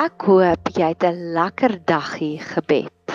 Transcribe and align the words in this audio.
Ek 0.00 0.22
hoop 0.24 0.70
jy 0.72 0.86
het 0.94 1.04
'n 1.04 1.32
lekker 1.36 1.74
dagie 1.84 2.38
gebed. 2.40 3.12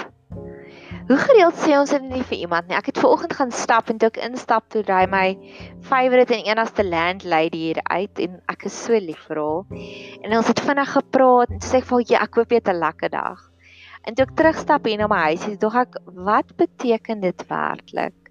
Hoe 1.08 1.18
gereeld 1.18 1.56
sê 1.58 1.72
ons 1.80 1.90
dit 1.90 2.04
nie 2.04 2.22
vir 2.22 2.38
iemand 2.38 2.68
nie. 2.68 2.76
Ek 2.78 2.92
het 2.92 3.00
ver 3.02 3.10
oggend 3.10 3.34
gaan 3.34 3.52
stap 3.52 3.90
en 3.90 3.98
toe 3.98 4.12
ek 4.12 4.20
instap 4.28 4.70
toe 4.70 4.84
ry 4.86 5.08
my 5.10 5.34
favourite 5.82 6.36
en 6.36 6.46
enigste 6.46 6.86
landlady 6.86 7.58
hier 7.58 7.80
uit 7.90 8.22
en 8.28 8.36
ek 8.54 8.68
is 8.70 8.78
so 8.84 8.94
lief 8.94 9.24
vir 9.26 9.42
haar. 9.42 9.82
En 10.22 10.38
ons 10.38 10.48
het 10.48 10.62
vinnig 10.62 10.92
gepraat 10.92 11.50
en 11.50 11.66
sê 11.66 11.82
vir 11.82 12.06
haar 12.12 12.28
ek 12.28 12.36
hoop 12.36 12.54
jy 12.54 12.62
het 12.62 12.70
'n 12.70 12.84
lekker 12.86 13.10
dag. 13.10 13.42
En 14.06 14.14
toe 14.14 14.26
ek 14.30 14.36
terugstap 14.36 14.86
hier 14.86 14.98
na 14.98 15.08
my 15.08 15.24
huis, 15.34 15.46
het 15.46 15.64
ek 15.64 15.98
wat 16.06 16.56
beteken 16.56 17.20
dit 17.22 17.48
werklik? 17.50 18.25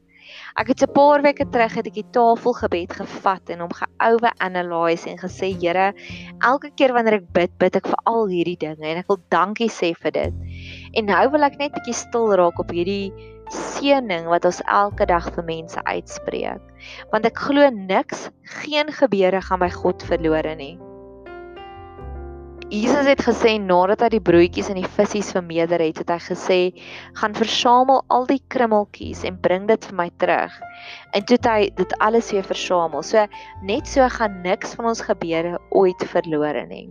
Ek 0.57 0.69
het 0.69 0.83
'n 0.83 0.93
paar 0.93 1.23
weke 1.23 1.47
terug 1.51 1.75
het 1.75 1.87
ek 1.87 1.95
die 1.95 2.11
tafelgebed 2.13 2.93
gevat 2.93 3.51
en 3.51 3.61
hom 3.61 3.73
geouwe 3.73 4.31
analyse 4.39 5.09
en 5.11 5.19
gesê 5.19 5.53
Here, 5.55 5.93
elke 6.41 6.71
keer 6.77 6.93
wanneer 6.93 7.21
ek 7.21 7.33
bid, 7.33 7.59
bid 7.59 7.77
ek 7.77 7.87
vir 7.87 8.01
al 8.05 8.27
hierdie 8.27 8.57
dinge 8.57 8.87
en 8.87 8.99
ek 8.99 9.09
wil 9.09 9.21
dankie 9.31 9.71
sê 9.71 9.95
vir 9.95 10.11
dit. 10.11 10.35
En 10.95 11.07
nou 11.07 11.31
wil 11.31 11.43
ek 11.43 11.59
net 11.59 11.73
'n 11.73 11.75
bietjie 11.81 11.95
stil 11.95 12.35
raak 12.35 12.59
op 12.59 12.71
hierdie 12.71 13.13
seëning 13.51 14.27
wat 14.27 14.45
ons 14.45 14.63
elke 14.67 15.07
dag 15.07 15.27
vir 15.35 15.45
mense 15.45 15.85
uitspreek. 15.85 16.63
Want 17.13 17.27
ek 17.27 17.39
glo 17.39 17.71
niks, 17.71 18.31
geen 18.65 18.93
gebeure 18.93 19.41
gaan 19.41 19.61
by 19.61 19.71
God 19.71 20.03
verlore 20.03 20.55
nie. 20.57 20.79
Jesus 22.73 23.07
het 23.07 23.21
gesê 23.21 23.59
nadat 23.61 24.01
hy 24.07 24.09
die 24.15 24.25
broodjies 24.25 24.71
en 24.73 24.79
die 24.81 24.89
visse 24.97 25.21
vermeerder 25.35 25.83
het, 25.85 25.99
het 26.01 26.09
hy 26.09 26.19
gesê: 26.25 26.59
"Gaan 27.21 27.37
versamel 27.37 28.03
al 28.09 28.25
die 28.27 28.41
krummeltjies 28.49 29.25
en 29.29 29.37
bring 29.41 29.69
dit 29.69 29.85
vir 29.85 29.97
my 29.97 30.11
terug." 30.17 30.53
En 31.13 31.25
toe 31.25 31.37
het 31.37 31.47
hy 31.47 31.71
dit 31.77 31.99
alles 31.99 32.33
weer 32.33 32.45
versamel. 32.45 33.03
So 33.03 33.27
net 33.63 33.87
so 33.87 34.09
gaan 34.09 34.41
niks 34.43 34.75
van 34.75 34.87
ons 34.87 35.05
gebeure 35.05 35.59
ooit 35.71 36.05
verlore 36.09 36.67
nie. 36.67 36.89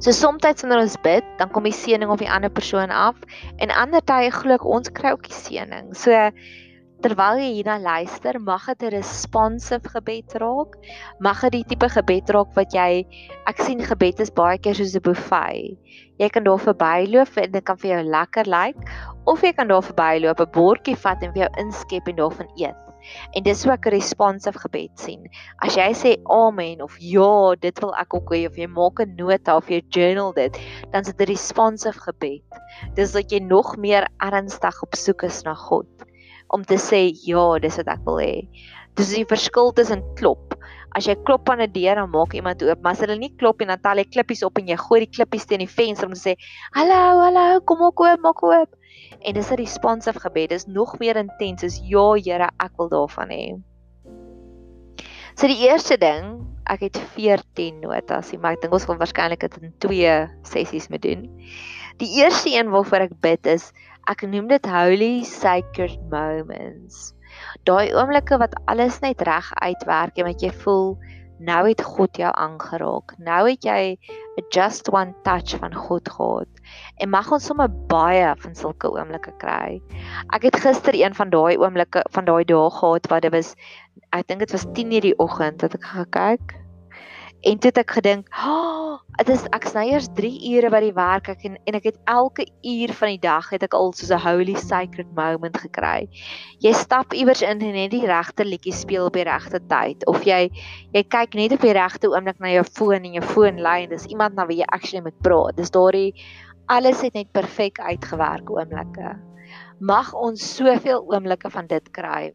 So 0.00 0.10
soms 0.10 0.42
wanneer 0.42 0.80
ons 0.80 0.96
bid, 1.02 1.24
dan 1.38 1.50
kom 1.50 1.64
die 1.64 1.72
seëning 1.72 2.10
op 2.10 2.18
die 2.18 2.30
ander 2.30 2.50
persoon 2.50 2.90
af 2.90 3.16
en 3.58 3.70
ander 3.70 4.00
tye 4.00 4.30
glo 4.30 4.54
ek 4.54 4.64
ons 4.64 4.88
kry 4.88 5.12
ook 5.12 5.28
die 5.28 5.36
seëning. 5.36 5.94
So 5.96 6.30
terwyl 7.04 7.38
jy 7.38 7.50
hierna 7.52 7.76
luister, 7.78 8.40
mag 8.42 8.64
dit 8.66 8.82
'n 8.82 8.90
responsive 8.96 9.90
gebed 9.94 10.34
raak. 10.42 10.74
Mag 11.20 11.42
dit 11.46 11.52
die 11.52 11.68
tipe 11.70 11.88
gebed 11.94 12.30
raak 12.34 12.50
wat 12.56 12.74
jy 12.74 13.06
ek 13.46 13.62
sien 13.62 13.78
gebed 13.78 14.20
is 14.20 14.34
baie 14.34 14.58
keer 14.58 14.74
soos 14.74 14.96
'n 14.96 15.06
buffet. 15.06 15.78
Jy 16.18 16.28
kan 16.28 16.44
daar 16.44 16.58
verbyloop 16.58 17.38
en 17.38 17.52
dit 17.52 17.64
kan 17.64 17.76
vir 17.76 17.90
jou 17.90 18.02
lekker 18.02 18.46
lyk 18.50 18.76
like, 18.76 18.90
of 19.26 19.42
jy 19.42 19.52
kan 19.52 19.68
daar 19.68 19.82
verbyloop, 19.82 20.40
'n 20.40 20.50
bordjie 20.50 20.96
vat 20.96 21.22
en 21.22 21.32
vir 21.32 21.42
jou 21.46 21.50
inskep 21.62 22.08
en 22.08 22.16
daarvan 22.16 22.50
eet. 22.58 22.76
En 23.36 23.42
dis 23.42 23.64
hoe 23.64 23.72
ek 23.72 23.86
'n 23.86 23.94
responsive 23.94 24.58
gebed 24.58 24.98
sien. 24.98 25.22
As 25.62 25.76
jy 25.76 25.92
sê 25.94 26.16
amen 26.26 26.82
of 26.82 26.96
ja, 26.98 27.54
dit 27.54 27.80
wil 27.80 27.94
ek 27.94 28.14
ook 28.14 28.34
hê 28.34 28.46
of 28.46 28.56
jy 28.56 28.66
maak 28.66 28.98
'n 29.00 29.14
nota 29.16 29.56
of 29.56 29.70
jy 29.70 29.82
journal 29.88 30.32
dit, 30.32 30.58
dan 30.90 31.02
is 31.02 31.14
dit 31.14 31.20
'n 31.20 31.30
responsive 31.30 32.00
gebed. 32.00 32.42
Dis 32.94 33.12
dat 33.12 33.30
jy 33.30 33.38
nog 33.38 33.76
meer 33.76 34.08
ernstig 34.18 34.82
op 34.82 34.94
soek 34.94 35.22
is 35.22 35.44
na 35.44 35.54
God 35.54 35.86
om 36.54 36.64
te 36.64 36.78
sê 36.80 37.08
ja, 37.26 37.44
dis 37.62 37.76
wat 37.80 37.90
ek 37.94 38.04
wil 38.06 38.20
hê. 38.22 38.34
Dis 38.98 39.14
die 39.14 39.26
verskil 39.28 39.72
tussen 39.76 40.02
klop. 40.18 40.56
As 40.96 41.06
jy 41.06 41.14
klop 41.28 41.48
aan 41.52 41.60
'n 41.60 41.72
deur 41.72 41.94
dan 41.94 42.10
maak 42.10 42.34
iemand 42.34 42.62
oop, 42.62 42.80
maar 42.82 42.92
as 42.92 43.00
hulle 43.04 43.18
nie 43.18 43.34
klop 43.36 43.60
en 43.60 43.68
dan 43.68 43.80
tel 43.80 44.00
jy 44.00 44.04
klippies 44.04 44.42
op 44.42 44.58
en 44.58 44.66
jy 44.66 44.76
gooi 44.76 45.00
die 45.04 45.12
klippies 45.16 45.46
teen 45.46 45.60
die 45.60 45.68
venster 45.68 46.08
om 46.08 46.14
te 46.14 46.20
sê 46.20 46.34
hallo, 46.74 47.20
hallo, 47.22 47.60
kom 47.60 47.82
ook 47.82 48.00
oop, 48.00 48.20
maak 48.20 48.42
oop. 48.42 48.74
En 49.20 49.34
dis 49.34 49.50
'n 49.50 49.56
responsive 49.56 50.20
gebed. 50.20 50.50
Dis 50.50 50.66
nog 50.66 50.98
meer 50.98 51.16
intens. 51.16 51.62
Is 51.62 51.80
ja, 51.84 52.14
Here, 52.14 52.50
ek 52.58 52.72
wil 52.78 52.88
daarvan 52.88 53.28
hê. 53.30 53.60
So 55.36 55.46
die 55.46 55.68
eerste 55.68 55.96
ding, 55.96 56.46
ek 56.66 56.80
het 56.80 56.98
14 57.14 57.80
notas, 57.80 58.32
maar 58.42 58.52
ek 58.52 58.62
dink 58.62 58.72
ons 58.72 58.84
gaan 58.84 58.98
waarskynlik 58.98 59.40
dit 59.40 59.62
in 59.62 59.74
twee 59.78 60.14
sessies 60.42 60.88
moet 60.88 61.02
doen. 61.02 61.28
Die 61.98 62.10
eerste 62.20 62.50
een 62.50 62.70
waarvoor 62.70 63.06
ek 63.06 63.20
bid 63.20 63.46
is 63.46 63.72
ek 64.08 64.24
noem 64.24 64.48
dit 64.48 64.66
holy 64.72 65.12
sacred 65.28 66.00
moments. 66.12 67.12
Daai 67.68 67.92
oomblikke 67.92 68.38
wat 68.40 68.56
alles 68.70 69.02
net 69.04 69.20
reg 69.28 69.50
uitwerk 69.60 70.16
en 70.16 70.28
wat 70.30 70.42
jy 70.42 70.50
voel 70.64 70.94
nou 71.38 71.60
het 71.68 71.82
God 71.84 72.16
jou 72.18 72.30
aangeraak. 72.32 73.12
Nou 73.22 73.42
het 73.46 73.64
jy 73.68 73.98
'n 74.40 74.46
just 74.50 74.88
one 74.88 75.14
touch 75.22 75.54
van 75.60 75.74
God 75.74 76.08
gehad. 76.08 76.48
En 76.96 77.10
mag 77.10 77.30
ons 77.32 77.44
sommer 77.44 77.68
baie 77.68 78.34
van 78.38 78.54
sulke 78.54 78.88
oomblikke 78.90 79.32
kry. 79.38 79.82
Ek 80.32 80.42
het 80.42 80.56
gister 80.56 80.94
een 80.94 81.14
van 81.14 81.30
daai 81.30 81.58
oomblikke 81.58 82.02
van 82.10 82.24
daai 82.24 82.44
dae 82.44 82.70
gehad 82.70 83.06
wat 83.06 83.22
dit 83.22 83.32
was 83.32 83.54
ek 84.12 84.26
dink 84.26 84.40
dit 84.40 84.52
was 84.52 84.66
10:00 84.72 85.00
die 85.00 85.18
oggend 85.18 85.60
dat 85.60 85.74
ek 85.74 85.84
gekyk 85.84 86.56
En 87.46 87.58
toe 87.58 87.70
het 87.70 87.78
ek 87.78 87.90
gedink, 87.90 88.28
"Ag, 88.30 88.46
oh, 88.46 88.78
dit 89.18 89.30
is 89.34 89.44
ek 89.50 89.64
sny 89.66 89.84
eers 89.90 90.06
3 90.14 90.30
ure 90.54 90.70
by 90.70 90.80
die 90.84 90.94
werk 90.94 91.28
ek 91.32 91.44
en 91.48 91.56
en 91.66 91.74
ek 91.74 91.88
het 91.90 91.96
elke 92.10 92.44
uur 92.62 92.92
van 93.00 93.08
die 93.08 93.20
dag 93.22 93.48
het 93.50 93.64
ek 93.66 93.74
al 93.74 93.92
soos 93.92 94.12
'n 94.14 94.22
holy 94.22 94.54
sacred 94.54 95.10
moment 95.16 95.56
gekry. 95.58 96.08
Jy 96.62 96.72
stap 96.72 97.12
iewers 97.12 97.42
in 97.42 97.58
en 97.62 97.74
net 97.74 97.90
die 97.90 98.06
regte 98.06 98.44
liedjie 98.44 98.72
speel 98.72 99.06
op 99.06 99.18
die 99.18 99.26
regte 99.26 99.60
tyd 99.68 100.06
of 100.06 100.22
jy 100.24 100.50
jy 100.94 101.02
kyk 101.02 101.34
net 101.34 101.52
op 101.52 101.60
die 101.60 101.74
regte 101.74 102.08
oomblik 102.08 102.38
na 102.38 102.48
jou 102.48 102.64
foon 102.64 103.04
en 103.04 103.12
jou 103.12 103.24
foon 103.34 103.60
lui 103.60 103.82
en 103.82 103.90
dis 103.90 104.06
iemand 104.06 104.34
na 104.34 104.46
wie 104.46 104.58
jy 104.58 104.66
actually 104.68 105.02
moet 105.02 105.18
praat. 105.22 105.56
Dis 105.56 105.70
daardie 105.70 106.14
alles 106.68 107.02
het 107.02 107.14
net 107.14 107.32
perfek 107.32 107.80
uitgewerk 107.80 108.50
oomblikke. 108.50 109.16
Mag 109.80 110.14
ons 110.14 110.56
soveel 110.56 111.02
oomblikke 111.06 111.50
van 111.50 111.66
dit 111.66 111.90
kry. 111.90 112.34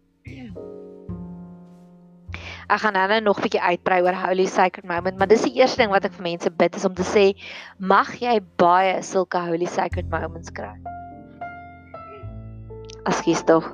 Ek 2.73 2.81
gaan 2.81 2.95
nou 2.97 3.19
nog 3.21 3.37
'n 3.37 3.45
bietjie 3.45 3.61
uitbrei 3.61 4.01
oor 4.01 4.15
Holy 4.17 4.45
Sacred 4.49 4.85
Moment, 4.89 5.17
maar 5.17 5.27
dis 5.27 5.43
die 5.45 5.53
eerste 5.61 5.77
ding 5.77 5.91
wat 5.91 6.05
ek 6.05 6.13
vir 6.17 6.23
mense 6.23 6.49
bid 6.49 6.75
is 6.75 6.85
om 6.85 6.93
te 6.97 7.05
sê, 7.05 7.37
mag 7.77 8.09
jy 8.17 8.39
baie 8.57 8.95
sulke 9.03 9.37
Holy 9.37 9.69
Sacred 9.69 10.09
Moments 10.09 10.49
kry. 10.49 10.73
Askies 13.05 13.43
tog. 13.45 13.69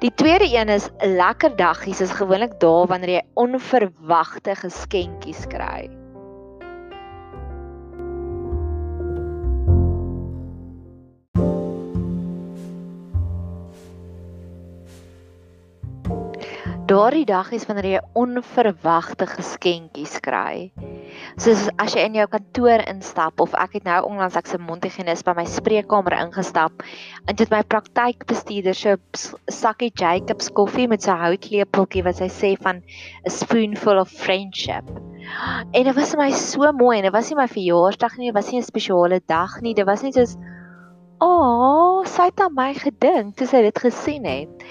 Die 0.00 0.14
tweede 0.14 0.48
een 0.48 0.68
is 0.68 0.88
lekker 1.04 1.56
daggies 1.56 2.00
is 2.00 2.16
gewoonlik 2.16 2.56
dae 2.60 2.86
wanneer 2.88 3.14
jy 3.18 3.24
onverwagte 3.34 4.56
geskenkies 4.56 5.44
kry. 5.46 5.99
Daardie 16.90 17.26
dag 17.28 17.52
is 17.54 17.68
wanneer 17.68 17.86
jy 17.86 17.98
onverwagte 18.18 19.28
geskenkies 19.30 20.16
kry. 20.24 20.70
Soos 21.38 21.68
as 21.78 21.94
jy 21.94 22.02
in 22.08 22.16
jou 22.18 22.26
kantoor 22.32 22.82
instap 22.90 23.42
of 23.44 23.54
ek 23.54 23.76
het 23.78 23.86
nou 23.86 24.00
onlangs 24.08 24.38
ek 24.40 24.50
se 24.50 24.58
mondhygiënis 24.58 25.22
by 25.26 25.36
my 25.38 25.44
spreekkamer 25.46 26.16
ingestap 26.18 26.82
en 27.30 27.38
dit 27.38 27.54
my 27.54 27.60
praktykbestuurder 27.62 28.74
so 28.74 28.96
sakkie 29.54 29.92
Jacobs 29.94 30.50
koffie 30.56 30.88
met 30.90 31.06
sy 31.06 31.14
houtlepeltjie 31.20 32.02
wat 32.08 32.18
sy 32.18 32.30
sê 32.40 32.52
van 32.58 32.82
a 33.22 33.34
spoonful 33.38 34.02
of 34.02 34.10
friendship. 34.10 34.90
En 35.70 35.86
dit 35.86 35.94
was 35.94 36.16
vir 36.16 36.24
my 36.24 36.30
so 36.34 36.72
mooi 36.74 36.96
en 36.98 37.06
dit 37.06 37.14
was 37.14 37.30
nie 37.30 37.38
my 37.38 37.46
verjaarsdag 37.50 38.18
nie, 38.18 38.32
dit 38.32 38.38
was 38.40 38.50
nie 38.50 38.58
'n 38.58 38.66
spesiale 38.66 39.20
dag 39.30 39.60
nie, 39.62 39.74
dit 39.78 39.86
was 39.86 40.02
net 40.02 40.18
soos 40.18 40.34
"Ag, 41.20 41.28
oh, 41.28 42.04
sy 42.08 42.30
het 42.30 42.40
aan 42.40 42.54
my 42.56 42.72
gedink 42.74 43.36
toe 43.36 43.46
sy 43.46 43.62
dit 43.62 43.78
gesien 43.78 44.24
het." 44.24 44.64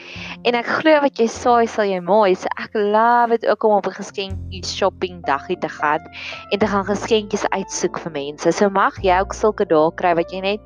En 0.48 0.56
ek 0.56 0.70
glo 0.80 1.02
wat 1.04 1.20
jy 1.20 1.28
saai 1.28 1.68
sal 1.68 1.86
jy 1.86 2.00
maai. 2.02 2.36
So 2.36 2.48
ek 2.58 2.74
love 2.74 3.38
dit 3.38 3.50
ook 3.50 3.64
om 3.64 3.78
op 3.78 3.88
'n 3.88 3.98
geskenkie 4.02 4.64
shopping 4.66 5.22
daggie 5.26 5.60
te 5.60 5.70
gaan 5.70 6.04
en 6.52 6.60
te 6.60 6.68
gaan 6.68 6.86
geskenkies 6.86 7.46
uitsoek 7.50 8.00
vir 8.00 8.12
mense. 8.12 8.52
So 8.52 8.70
mag 8.70 9.02
jy 9.04 9.20
ook 9.20 9.34
sulke 9.34 9.66
dae 9.66 9.92
kry 9.96 10.16
wat 10.16 10.32
jy 10.32 10.42
net 10.42 10.62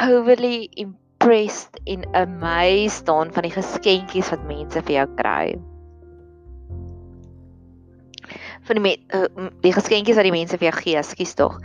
overly 0.00 0.68
impressed 0.76 1.80
en 1.84 2.06
amazed 2.14 3.02
staan 3.02 3.32
van 3.32 3.42
die 3.42 3.56
geskenkies 3.56 4.30
wat 4.30 4.46
mense 4.46 4.82
vir 4.82 4.94
jou 4.94 5.08
kry 5.16 5.69
van 8.70 8.82
die 8.82 8.96
uh, 9.16 9.50
die 9.64 9.74
geskenkies 9.74 10.18
wat 10.18 10.28
die 10.28 10.34
mense 10.34 10.58
vir 10.60 10.70
jou 10.70 10.76
gee, 10.78 11.02
skus 11.02 11.34
tog. 11.38 11.58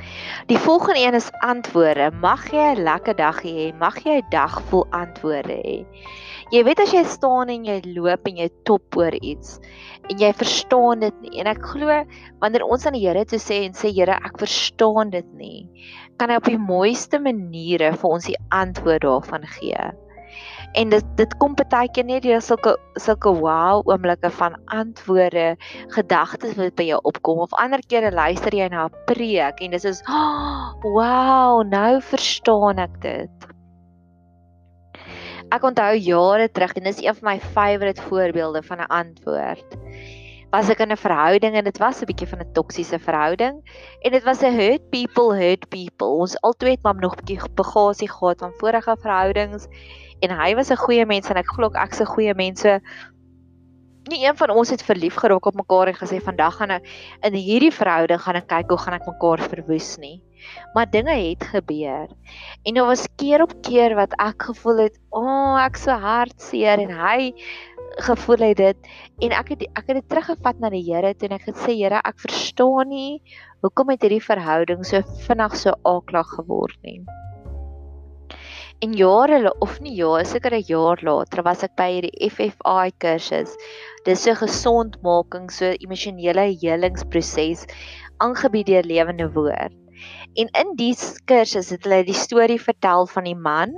Die 0.50 0.60
volgende 0.60 1.04
een 1.04 1.18
is 1.18 1.32
antwoorde. 1.46 2.12
Mag 2.22 2.50
jy 2.52 2.74
'n 2.74 2.84
lekker 2.84 3.16
dag 3.16 3.42
hê. 3.46 3.72
Mag 3.80 4.02
jy 4.04 4.22
'n 4.22 4.30
dag 4.32 4.62
vol 4.70 4.88
antwoorde 4.92 5.56
hê. 5.62 5.78
Jy 6.54 6.62
weet 6.64 6.80
as 6.80 6.94
jy 6.94 7.04
staan 7.04 7.50
en 7.50 7.66
jy 7.66 7.82
loop 7.96 8.28
en 8.28 8.38
jy 8.38 8.50
top 8.66 8.98
oor 8.98 9.14
iets 9.22 9.60
en 10.10 10.20
jy 10.22 10.32
verstaan 10.38 11.02
dit 11.02 11.22
nie 11.24 11.40
en 11.42 11.50
ek 11.50 11.64
glo 11.74 11.96
wanneer 12.44 12.66
ons 12.66 12.86
aan 12.86 12.94
die 12.98 13.04
Here 13.06 13.26
toe 13.26 13.40
sê 13.42 13.64
en 13.66 13.74
sê 13.78 13.90
Here 13.94 14.18
ek 14.18 14.38
verstaan 14.42 15.10
dit 15.14 15.28
nie 15.40 15.66
kan 16.20 16.30
hy 16.30 16.38
op 16.40 16.50
die 16.50 16.62
mooiste 16.62 17.20
maniere 17.20 17.92
vir 17.96 18.10
ons 18.18 18.30
die 18.30 18.38
antwoord 18.54 19.06
daarvan 19.08 19.48
gee 19.58 19.90
en 20.76 20.92
dit 20.92 21.06
dit 21.20 21.36
kom 21.40 21.56
baie 21.56 21.90
keer 21.96 22.06
net 22.08 22.24
deur 22.26 22.42
sulke 22.44 22.76
sulke 23.00 23.32
wow 23.40 23.82
oomblikke 23.88 24.30
van 24.40 24.58
antwoorde, 24.76 25.56
gedagtes 25.96 26.56
wat 26.60 26.76
by 26.80 26.90
jou 26.90 27.00
opkom 27.12 27.42
of 27.46 27.56
ander 27.62 27.84
kere 27.88 28.12
luister 28.12 28.56
jy 28.56 28.68
na 28.72 28.86
'n 28.88 29.04
preek 29.08 29.62
en 29.62 29.72
dis 29.72 29.86
is 29.86 30.04
oh, 30.10 30.76
wow, 30.84 31.64
nou 31.64 32.02
verstaan 32.02 32.80
ek 32.80 33.02
dit. 33.02 33.50
Ek 35.54 35.64
onthou 35.64 35.94
jare 35.96 36.50
terug 36.50 36.74
en 36.76 36.84
dis 36.84 37.04
een 37.04 37.16
van 37.16 37.32
my 37.32 37.40
favourite 37.40 38.02
voorbeelde 38.02 38.64
van 38.64 38.80
'n 38.80 38.92
antwoord. 38.92 39.80
was 40.56 40.70
ek 40.70 40.80
in 40.80 40.92
'n 40.92 40.98
verhouding 40.98 41.56
en 41.56 41.64
dit 41.64 41.78
was 41.84 42.02
'n 42.02 42.06
bietjie 42.06 42.28
van 42.28 42.40
'n 42.40 42.54
toksiese 42.54 43.00
verhouding 43.00 43.56
en 44.02 44.12
dit 44.12 44.24
was 44.24 44.42
'n 44.42 44.56
hurt 44.56 44.90
people 44.90 45.36
hurt 45.36 45.68
people. 45.70 46.08
Ons 46.08 46.40
albei 46.42 46.72
het 46.72 46.84
maar 46.84 46.96
nog 46.96 47.16
'n 47.16 47.26
bietjie 47.26 47.50
bagasie 47.56 48.10
gehad 48.10 48.40
van 48.40 48.54
vorige 48.60 48.96
verhoudings 49.02 49.68
en 50.22 50.32
hy 50.32 50.56
was 50.56 50.72
'n 50.72 50.78
goeie 50.78 51.06
mens 51.06 51.30
en 51.30 51.38
ek 51.38 51.52
glo 51.56 51.70
ek's 51.74 52.02
'n 52.02 52.06
goeie 52.06 52.34
mens. 52.34 52.62
So 52.62 52.80
nie 54.12 54.26
een 54.26 54.38
van 54.38 54.50
ons 54.54 54.70
het 54.70 54.84
verlief 54.86 55.16
geraak 55.18 55.46
op 55.46 55.56
mekaar 55.58 55.88
en 55.88 55.98
gesê 55.98 56.22
vandag 56.22 56.58
gaan 56.60 56.72
ek 56.72 56.86
in 57.26 57.34
hierdie 57.34 57.74
verhouding 57.74 58.22
gaan 58.22 58.36
ek 58.36 58.48
kyk 58.48 58.70
hoe 58.70 58.78
gaan 58.78 58.94
ek 58.94 59.08
mekaar 59.08 59.42
verwoes 59.42 59.98
nie. 59.98 60.22
Maar 60.76 60.86
dinge 60.86 61.16
het 61.16 61.44
gebeur. 61.44 62.08
En 62.64 62.74
daar 62.74 62.86
was 62.86 63.08
keer 63.18 63.42
op 63.42 63.54
keer 63.62 63.96
wat 63.96 64.14
ek 64.22 64.44
gevoel 64.44 64.78
het, 64.78 65.00
"O, 65.10 65.22
oh, 65.22 65.58
ek 65.58 65.78
so 65.78 65.92
hartseer" 65.92 66.80
en 66.80 66.92
hy 66.92 67.34
gevoel 67.98 68.38
het 68.52 68.58
dit 68.58 68.78
en 69.24 69.32
ek 69.32 69.50
het 69.50 69.62
ek 69.62 69.88
het 69.88 69.96
dit 70.02 70.10
teruggevat 70.10 70.60
na 70.60 70.70
die 70.70 70.84
Here 70.84 71.14
toe 71.14 71.30
en 71.30 71.36
ek 71.36 71.46
het 71.46 71.56
sê 71.56 71.76
Here 71.76 72.02
ek 72.04 72.20
verstaan 72.20 72.90
nie 72.90 73.22
hoekom 73.64 73.90
het 73.90 74.04
hierdie 74.04 74.24
verhouding 74.24 74.84
so 74.86 75.02
vinnig 75.28 75.56
so 75.56 75.74
aaklag 75.84 76.28
geword 76.36 76.78
nie. 76.84 77.06
En 78.86 78.94
jare 78.94 79.50
of 79.66 79.80
nie 79.82 79.96
ja, 79.98 80.20
seker 80.30 80.54
'n 80.54 80.66
jaar 80.68 81.00
later 81.02 81.42
was 81.42 81.64
ek 81.66 81.72
by 81.80 81.88
hierdie 81.90 82.28
FFI 82.30 82.92
kursus. 83.02 83.56
Dis 84.06 84.26
so 84.28 84.36
gesondmaking, 84.38 85.48
so 85.50 85.72
emosionele 85.86 86.44
helingsproses 86.62 87.64
aangebied 88.22 88.70
deur 88.70 88.86
Lewende 88.86 89.26
Woord. 89.34 89.74
En 90.38 90.52
in 90.62 90.76
die 90.78 90.94
kursus 91.26 91.72
het 91.74 91.88
hulle 91.88 92.04
die 92.06 92.20
storie 92.20 92.62
vertel 92.62 93.10
van 93.16 93.26
die 93.26 93.40
man 93.48 93.74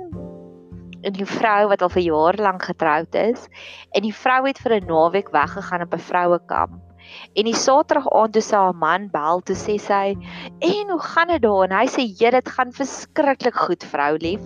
en 1.00 1.16
die 1.16 1.30
vrou 1.38 1.70
wat 1.72 1.86
al 1.86 1.94
vir 1.94 2.04
jare 2.10 2.44
lank 2.44 2.68
getroud 2.68 3.16
is 3.16 3.48
en 3.96 4.04
die 4.04 4.12
vrou 4.12 4.42
het 4.44 4.60
vir 4.60 4.76
'n 4.76 4.92
naweek 4.92 5.32
weggegaan 5.32 5.88
op 5.88 5.94
'n 5.94 6.06
vrouekamp. 6.10 6.87
En 7.34 7.44
die 7.44 7.56
Saterdag 7.56 8.08
aand 8.12 8.32
toe 8.36 8.42
sy 8.42 8.56
haar 8.56 8.74
man 8.74 9.08
bel, 9.12 9.40
toe 9.46 9.56
sê 9.56 9.76
sy: 9.80 10.16
"En 10.60 10.90
hoe 10.90 11.00
gaan 11.00 11.28
dit 11.28 11.42
daar?" 11.42 11.64
En 11.68 11.74
hy 11.78 11.86
sê: 11.86 12.04
"Ja, 12.20 12.30
dit 12.30 12.48
gaan 12.48 12.72
verskriklik 12.72 13.54
goed, 13.54 13.84
vrou 13.84 14.16
lief. 14.16 14.44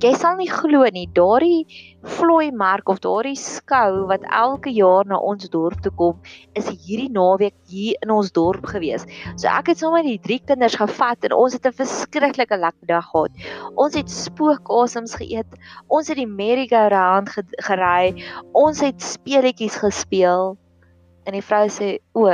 Jy 0.00 0.12
sal 0.14 0.36
nie 0.36 0.50
glo 0.50 0.84
nie, 0.92 1.06
daardie 1.12 1.66
vlooi 2.02 2.50
merk 2.52 2.88
of 2.88 3.00
daardie 3.04 3.36
skou 3.36 4.06
wat 4.08 4.22
elke 4.32 4.70
jaar 4.72 5.04
na 5.04 5.18
ons 5.18 5.48
dorp 5.52 5.82
toe 5.84 5.92
kom, 5.92 6.16
is 6.56 6.70
hierdie 6.86 7.10
naweek 7.12 7.54
hier 7.68 7.98
in 8.02 8.10
ons 8.14 8.32
dorp 8.32 8.64
gewees. 8.72 9.04
So 9.36 9.48
ek 9.48 9.72
het 9.72 9.82
sommer 9.82 10.02
die 10.02 10.18
drie 10.18 10.40
kinders 10.40 10.78
gevat 10.80 11.28
en 11.28 11.36
ons 11.36 11.52
het 11.52 11.66
'n 11.66 11.76
verskriklike 11.82 12.56
lekker 12.56 12.86
dag 12.86 13.04
gehad. 13.10 13.32
Ons 13.76 13.94
het 13.94 14.08
spookasems 14.10 15.14
geëet, 15.20 15.52
ons 15.88 16.08
het 16.08 16.16
die 16.16 16.26
merry-go-round 16.26 17.28
gery, 17.68 18.16
ons 18.54 18.80
het 18.80 19.00
speletjies 19.02 19.76
gespeel." 19.76 20.56
En 21.30 21.36
die 21.38 21.46
vrou 21.46 21.68
sê: 21.70 21.88
"O, 22.18 22.26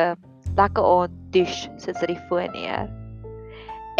lekker 0.56 0.84
aand, 0.88 1.16
dish," 1.34 1.66
sit 1.76 1.98
sy 2.00 2.06
die 2.08 2.22
foon 2.30 2.48
neer. 2.56 2.86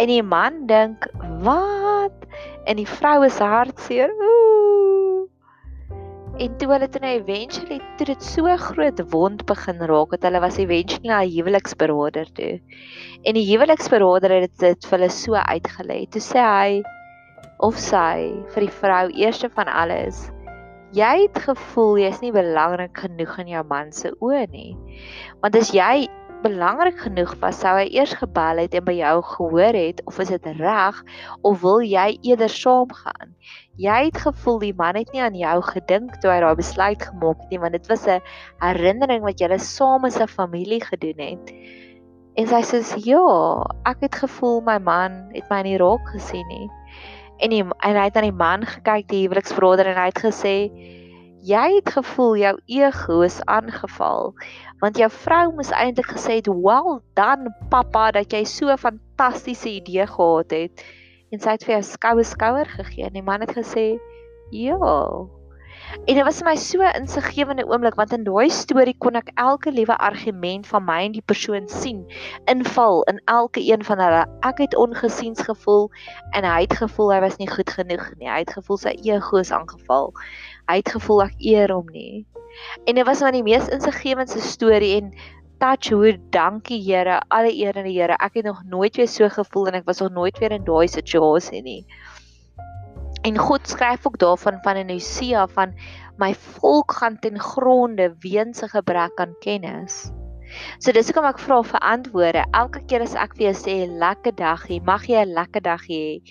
En 0.01 0.09
die 0.09 0.23
man 0.25 0.63
dink: 0.65 1.05
"Wat?" 1.45 2.23
En 2.65 2.79
die 2.81 2.87
vrou 2.89 3.19
is 3.27 3.37
hartseer. 3.37 4.09
Ooh. 4.09 5.27
En 6.41 6.57
toe 6.57 6.71
hulle 6.71 6.87
toe 6.89 7.01
nou 7.03 7.11
eventually 7.13 7.77
toe 7.99 8.07
dit 8.09 8.25
so 8.25 8.55
groot 8.63 9.03
wond 9.13 9.45
begin 9.45 9.85
raak 9.91 10.15
dat 10.15 10.25
hulle 10.25 10.41
was 10.41 10.57
eventually 10.57 11.13
na 11.13 11.21
'n 11.21 11.29
huweliksberader 11.35 12.33
toe. 12.33 12.57
En 13.21 13.37
die 13.37 13.45
huweliksberader 13.51 14.33
het 14.47 14.57
dit 14.65 14.89
vir 14.89 14.97
hulle 14.97 15.11
so 15.13 15.37
uitgelê. 15.37 15.99
Toe 16.09 16.21
sê 16.21 16.41
hy 16.41 16.81
of 17.69 17.77
sy 17.77 18.33
vir 18.55 18.65
die 18.65 18.75
vrou 18.81 19.05
eerste 19.13 19.49
van 19.49 19.69
alles 19.69 20.25
jy 20.95 21.15
het 21.25 21.39
gevoel 21.43 21.97
jy's 21.99 22.21
nie 22.23 22.31
belangrik 22.31 22.95
genoeg 23.03 23.33
in 23.43 23.51
jou 23.55 23.63
man 23.67 23.91
se 23.91 24.13
oë 24.23 24.45
nie. 24.51 24.71
Want 25.43 25.57
as 25.59 25.73
jy 25.75 26.07
belangrik 26.43 26.99
genoeg 27.01 27.33
was, 27.41 27.59
sou 27.63 27.73
hy 27.79 27.87
eers 27.91 28.13
gebel 28.19 28.61
het 28.61 28.75
en 28.77 28.85
by 28.85 28.93
jou 28.99 29.15
gehoor 29.25 29.77
het 29.77 30.03
of 30.07 30.19
is 30.21 30.31
dit 30.31 30.49
reg 30.59 30.99
of 31.41 31.61
wil 31.63 31.81
jy 31.81 32.17
eerder 32.21 32.51
saamgaan? 32.53 33.33
Jy 33.81 33.97
het 34.05 34.21
gevoel 34.21 34.59
die 34.61 34.73
man 34.77 34.95
het 34.99 35.11
nie 35.13 35.23
aan 35.25 35.37
jou 35.37 35.57
gedink 35.71 36.19
toe 36.21 36.31
hy 36.31 36.39
daai 36.45 36.55
besluit 36.59 37.01
gemaak 37.03 37.41
het 37.41 37.51
nie, 37.51 37.61
want 37.61 37.75
dit 37.75 37.89
was 37.91 38.07
'n 38.07 38.21
herinnering 38.61 39.23
wat 39.25 39.39
julle 39.41 39.59
saam 39.59 40.05
as 40.05 40.19
'n 40.21 40.27
familie 40.27 40.81
gedoen 40.81 41.19
het. 41.19 41.53
En 42.37 42.47
sy 42.47 42.61
sê: 42.61 42.79
"Ja, 43.01 43.65
ek 43.85 44.01
het 44.01 44.15
gevoel 44.15 44.61
my 44.61 44.77
man 44.77 45.29
het 45.33 45.49
my 45.49 45.61
nie 45.63 45.77
raak 45.77 46.05
gesien 46.13 46.47
nie." 46.47 46.69
En 47.37 47.53
die, 47.53 47.63
en 47.63 47.95
hy 47.99 48.05
het 48.09 48.17
aan 48.17 48.29
die 48.29 48.39
man 48.43 48.65
gekyk 48.65 49.07
die 49.11 49.23
huweliksbroeder 49.25 49.91
en 49.91 49.99
hy 50.01 50.07
het 50.09 50.21
gesê 50.25 50.55
jy 51.47 51.65
het 51.75 51.89
gevoel 51.93 52.37
jou 52.41 52.53
ego 52.79 53.21
is 53.21 53.39
aangeval 53.45 54.33
want 54.81 54.97
jou 54.97 55.09
vrou 55.23 55.45
moes 55.55 55.71
eintlik 55.71 56.09
gesê 56.15 56.39
het 56.39 56.49
well 56.49 56.99
done 57.19 57.53
pappa 57.69 58.11
dat 58.11 58.33
jy 58.33 58.43
so 58.43 58.71
'n 58.73 58.77
fantastiese 58.77 59.69
idee 59.69 60.07
gehad 60.07 60.51
het 60.51 60.85
en 61.31 61.39
sy 61.39 61.49
het 61.55 61.63
vir 61.63 61.75
jou 61.77 61.83
skoue 61.83 62.23
skouer 62.23 62.65
gegee 62.65 63.05
en 63.05 63.13
die 63.13 63.27
man 63.29 63.41
het 63.41 63.53
gesê 63.55 63.99
ja 64.51 64.77
En 65.95 66.15
dit 66.15 66.23
was 66.23 66.39
vir 66.41 66.47
my 66.49 66.55
so 66.59 66.83
'n 66.83 67.01
insiggewende 67.01 67.65
oomblik 67.67 67.95
want 67.95 68.13
in 68.13 68.23
daai 68.23 68.49
storie 68.49 68.95
kon 69.05 69.15
ek 69.15 69.31
elke 69.35 69.71
liewe 69.71 69.97
argument 69.97 70.67
van 70.67 70.83
my 70.83 70.97
en 71.05 71.11
die 71.15 71.23
persoon 71.31 71.67
sien 71.67 72.05
inval 72.45 73.03
in 73.11 73.21
elke 73.25 73.63
een 73.63 73.83
van 73.83 73.99
hulle. 73.99 74.25
Ek 74.41 74.57
het 74.57 74.75
ongesiens 74.75 75.41
gevoel 75.41 75.89
en 76.31 76.43
hy 76.43 76.61
het 76.61 76.73
gevoel 76.73 77.13
hy 77.13 77.19
was 77.19 77.37
nie 77.37 77.49
goed 77.49 77.69
genoeg 77.69 78.11
nie. 78.17 78.29
Hy 78.29 78.39
het 78.43 78.53
gevoel 78.59 78.77
sy 78.77 78.95
ego 79.03 79.37
is 79.37 79.51
aangeval. 79.51 80.13
Hy 80.67 80.75
het 80.81 80.91
gevoel 80.91 81.23
ek 81.23 81.39
eer 81.39 81.71
hom 81.71 81.87
nie. 81.91 82.25
En 82.85 82.95
dit 82.95 83.05
was 83.05 83.21
my 83.21 83.31
die 83.31 83.43
mees 83.43 83.67
insiggewende 83.69 84.41
storie 84.41 84.95
en 85.01 85.11
touch 85.59 85.89
hoe 85.89 86.17
dankie 86.29 86.81
Here, 86.83 87.21
alle 87.27 87.51
eer 87.53 87.77
aan 87.77 87.87
die 87.87 87.95
Here. 87.97 88.17
Ek 88.19 88.39
het 88.39 88.45
nog 88.45 88.63
nooit 88.69 88.95
weer 88.95 89.07
so 89.07 89.29
gevoel 89.29 89.67
en 89.67 89.79
ek 89.81 89.87
was 89.89 89.99
nog 90.03 90.11
nooit 90.11 90.37
weer 90.39 90.51
in 90.51 90.65
daai 90.67 90.87
situasie 90.87 91.61
nie. 91.61 91.85
En 93.27 93.37
God 93.37 93.67
skryf 93.67 94.07
ook 94.07 94.17
daarvan 94.17 94.59
van 94.63 94.75
in 94.75 94.89
Hosea 94.89 95.47
van 95.47 95.73
my 96.17 96.35
volk 96.35 96.91
gaan 96.91 97.19
ten 97.19 97.39
gronde 97.39 98.15
weens 98.19 98.61
'n 98.63 98.69
gebrek 98.75 99.19
aan 99.19 99.35
kennis. 99.39 100.11
So 100.79 100.91
dis 100.91 101.09
hoekom 101.09 101.27
ek 101.27 101.39
vra 101.43 101.57
vir 101.63 101.79
antwoorde. 101.79 102.45
Elke 102.51 102.81
keer 102.87 103.03
as 103.03 103.15
ek 103.15 103.35
vir 103.35 103.45
jou 103.49 103.55
sê 103.59 103.75
lekker 104.03 104.35
dag 104.39 104.63
hê, 104.69 104.79
mag 104.83 105.03
jy 105.07 105.19
'n 105.25 105.33
lekker 105.39 105.61
dag 105.61 105.83
hê. 105.91 106.21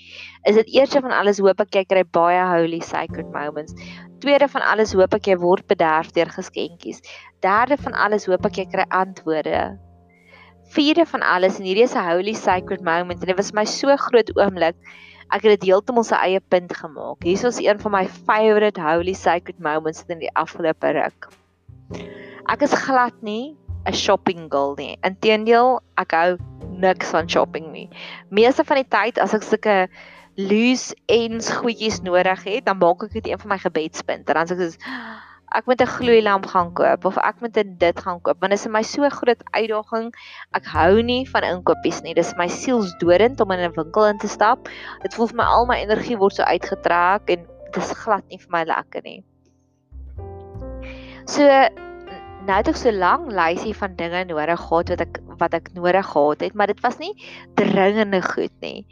Is 0.49 0.57
dit 0.57 0.73
eerste 0.79 1.01
van 1.01 1.13
alles 1.13 1.39
hoop 1.39 1.61
ek 1.61 1.75
jy 1.75 1.85
kry 1.85 2.05
baie 2.05 2.45
holy 2.53 2.81
sacred 2.81 3.29
moments. 3.33 3.75
Tweede 4.21 4.49
van 4.49 4.63
alles 4.63 4.93
hoop 4.93 5.15
ek 5.15 5.27
jy 5.27 5.37
word 5.37 5.67
bederf 5.69 6.13
deur 6.13 6.31
geskenkies. 6.33 7.03
Derde 7.41 7.77
van 7.77 7.93
alles 7.93 8.27
hoop 8.27 8.47
ek 8.47 8.57
jy 8.57 8.67
kry 8.73 8.87
antwoorde. 8.89 9.79
Vierde 10.73 11.05
van 11.07 11.23
alles 11.23 11.59
en 11.59 11.65
hierdie 11.65 11.85
is 11.85 11.95
'n 11.95 12.09
holy 12.09 12.33
sacred 12.33 12.81
moment 12.81 13.21
en 13.21 13.27
dit 13.27 13.37
was 13.37 13.53
my 13.53 13.65
so 13.65 13.97
groot 13.97 14.33
oomblik 14.37 14.77
ek 15.35 15.43
het 15.43 15.61
dit 15.61 15.69
heeltemal 15.71 16.07
sy 16.07 16.19
eie 16.29 16.41
punt 16.41 16.73
gemaak. 16.77 17.23
Hier 17.27 17.45
is 17.49 17.61
een 17.63 17.81
van 17.83 17.93
my 17.93 18.05
favorite 18.29 18.81
holy 18.81 19.15
sacred 19.15 19.59
moments 19.59 20.05
in 20.09 20.23
die 20.23 20.33
afgelope 20.35 20.93
ruk. 20.97 21.31
Ek 22.47 22.63
is 22.63 22.75
glad 22.87 23.15
nie 23.23 23.57
'n 23.87 23.95
shopping 23.95 24.51
girl 24.51 24.75
nie. 24.79 24.99
Inteendeel, 25.07 25.81
ek 25.99 26.13
hou 26.13 26.37
niks 26.79 27.11
van 27.15 27.29
shopping 27.29 27.71
nie. 27.73 27.89
Meeste 28.31 28.65
van 28.65 28.83
die 28.83 28.89
tyd 28.89 29.19
as 29.19 29.35
ek 29.35 29.47
sulke 29.47 29.77
loose 30.37 30.95
ends 31.09 31.51
goedjies 31.51 32.03
nodig 32.05 32.43
het, 32.45 32.67
dan 32.67 32.79
maak 32.79 33.07
ek 33.07 33.13
dit 33.13 33.31
een 33.33 33.41
van 33.41 33.55
my 33.55 33.59
gebedspunte. 33.59 34.33
Dan 34.33 34.47
sê 34.47 34.57
ek 34.57 34.61
soos 34.61 34.79
ek 35.55 35.67
moet 35.67 35.81
'n 35.81 35.87
gloeilamp 35.87 36.47
gaan 36.47 36.73
koop 36.75 37.05
of 37.05 37.17
ek 37.17 37.41
moet 37.41 37.55
dit 37.55 38.01
gaan 38.01 38.21
koop 38.21 38.41
want 38.41 38.51
dit 38.51 38.59
is 38.59 38.67
vir 38.67 38.73
my 38.73 38.83
so 38.83 39.09
groot 39.09 39.43
uitdaging. 39.53 40.13
Ek 40.53 40.65
hou 40.67 41.03
nie 41.03 41.25
van 41.31 41.43
inkopies 41.43 42.03
nie. 42.03 42.15
Dis 42.15 42.35
my 42.37 42.49
sielsdodend 42.49 43.41
om 43.41 43.51
in 43.51 43.61
'n 43.61 43.73
winkel 43.77 44.07
in 44.07 44.19
te 44.19 44.29
stap. 44.29 44.69
Dit 45.03 45.15
voel 45.15 45.29
vir 45.29 45.37
my 45.37 45.45
al 45.45 45.67
my 45.67 45.79
energie 45.79 46.19
word 46.19 46.35
so 46.35 46.43
uitgetrek 46.43 47.31
en 47.31 47.47
dit 47.73 47.83
is 47.83 47.93
glad 47.93 48.25
nie 48.29 48.39
vir 48.39 48.51
my 48.51 48.65
lekker 48.65 49.03
nie. 49.03 49.25
So 51.27 51.43
nou 52.47 52.57
het 52.61 52.69
ek 52.71 52.79
so 52.79 52.93
lank 52.95 53.31
lysie 53.35 53.75
van 53.75 53.97
dinge 53.99 54.25
nodig 54.29 54.61
gehad 54.61 54.93
wat 54.93 55.03
ek 55.03 55.19
wat 55.41 55.55
ek 55.57 55.67
nodig 55.77 56.07
gehad 56.09 56.41
het, 56.47 56.55
maar 56.57 56.71
dit 56.71 56.79
was 56.81 56.97
nie 56.99 57.13
dringende 57.59 58.23
goed 58.25 58.53
nie. 58.65 58.87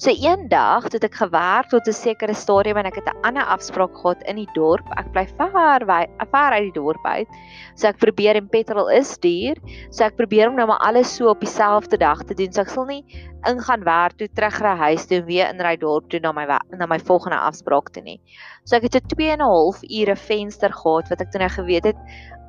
So 0.00 0.12
eendag 0.14 0.86
het 0.88 1.04
ek 1.04 1.18
gewerk 1.20 1.68
tot 1.68 1.88
'n 1.88 1.92
sekere 1.92 2.34
stadium 2.34 2.78
en 2.80 2.86
ek 2.86 3.00
het 3.00 3.08
'n 3.08 3.20
ander 3.26 3.44
afspraak 3.44 3.92
gehad 3.94 4.22
in 4.24 4.36
die 4.36 4.48
dorp. 4.54 4.86
Ek 4.96 5.12
bly 5.12 5.26
ver 5.26 5.84
by 5.86 6.06
ver 6.30 6.52
uit 6.52 6.72
die 6.72 6.80
dorp 6.80 7.04
uit. 7.04 7.28
So 7.74 7.88
ek 7.88 7.98
probeer 7.98 8.36
en 8.36 8.48
petrol 8.48 8.88
is 8.88 9.18
duur. 9.18 9.56
So 9.90 10.04
ek 10.04 10.16
probeer 10.16 10.48
om 10.48 10.56
nou 10.56 10.66
maar 10.66 10.80
alles 10.80 11.14
so 11.16 11.28
op 11.28 11.40
dieselfde 11.40 11.96
dag 11.98 12.24
te 12.24 12.34
doen. 12.34 12.52
So 12.52 12.60
ek 12.60 12.68
sal 12.68 12.86
nie 12.86 13.04
ingaan 13.48 13.84
werk 13.84 14.16
toe 14.18 14.28
terugry 14.28 14.74
huis 14.76 15.06
toe 15.06 15.22
weer 15.24 15.48
inry 15.48 15.76
dorp 15.76 16.10
toe 16.10 16.20
na 16.20 16.32
my 16.32 16.46
na 16.76 16.86
my 16.86 16.98
volgende 16.98 17.38
afspraak 17.38 17.90
toe 17.92 18.02
nie. 18.02 18.20
So 18.64 18.76
ek 18.76 18.82
het 18.82 18.96
'n 18.96 19.08
2 19.08 19.30
en 19.30 19.40
'n 19.40 19.48
half 19.48 19.82
ure 19.82 20.16
venster 20.16 20.72
gehad 20.72 21.08
wat 21.08 21.20
ek 21.20 21.30
toe 21.30 21.40
nou 21.40 21.48
geweet 21.48 21.84
het 21.84 21.96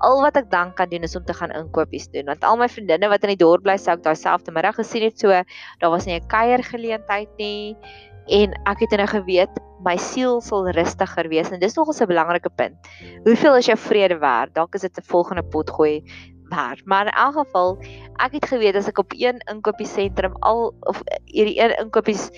al 0.01 0.21
wat 0.21 0.38
ek 0.38 0.50
dan 0.50 0.74
kan 0.74 0.89
doen 0.89 1.03
is 1.03 1.15
om 1.15 1.24
te 1.24 1.33
gaan 1.33 1.51
inkopies 1.51 2.07
doen 2.12 2.25
want 2.25 2.43
al 2.43 2.57
my 2.57 2.67
vriendinne 2.67 3.10
wat 3.10 3.24
in 3.24 3.29
die 3.36 3.43
dorp 3.45 3.63
bly 3.63 3.77
sou 3.77 3.93
ek 3.93 4.03
daai 4.03 4.15
selfde 4.15 4.51
middag 4.51 4.75
gesien 4.75 5.03
het 5.03 5.19
so 5.19 5.29
daar 5.29 5.91
was 5.91 6.05
nie 6.05 6.19
'n 6.19 6.27
kuier 6.27 6.63
geleentheid 6.63 7.29
nie 7.38 7.75
en 8.27 8.53
ek 8.65 8.79
het 8.79 8.98
nou 8.98 9.07
geweet 9.07 9.62
my 9.83 9.95
siel 9.98 10.41
sal 10.41 10.69
rustiger 10.75 11.29
wees 11.29 11.51
en 11.51 11.60
dis 11.60 11.75
nogals 11.75 12.01
'n 12.01 12.07
belangrike 12.07 12.50
punt. 12.50 12.77
Hoeveel 13.25 13.55
is 13.57 13.65
jou 13.65 13.77
vrede 13.77 14.17
werd? 14.19 14.53
Dalk 14.53 14.75
is 14.75 14.81
dit 14.81 14.98
'n 14.98 15.10
volgende 15.10 15.43
pot 15.43 15.69
gooi 15.69 16.03
werd. 16.51 16.86
Maar 16.86 17.10
in 17.10 17.17
elk 17.17 17.38
geval, 17.39 17.77
ek 18.24 18.36
het 18.38 18.48
geweet 18.51 18.77
as 18.79 18.89
ek 18.91 19.00
op 19.01 19.15
een 19.17 19.41
inkopiesentrum 19.51 20.36
al 20.46 20.74
of 20.91 21.01
hierdie 21.25 21.58
een 21.60 21.75
inkopies 21.79 22.29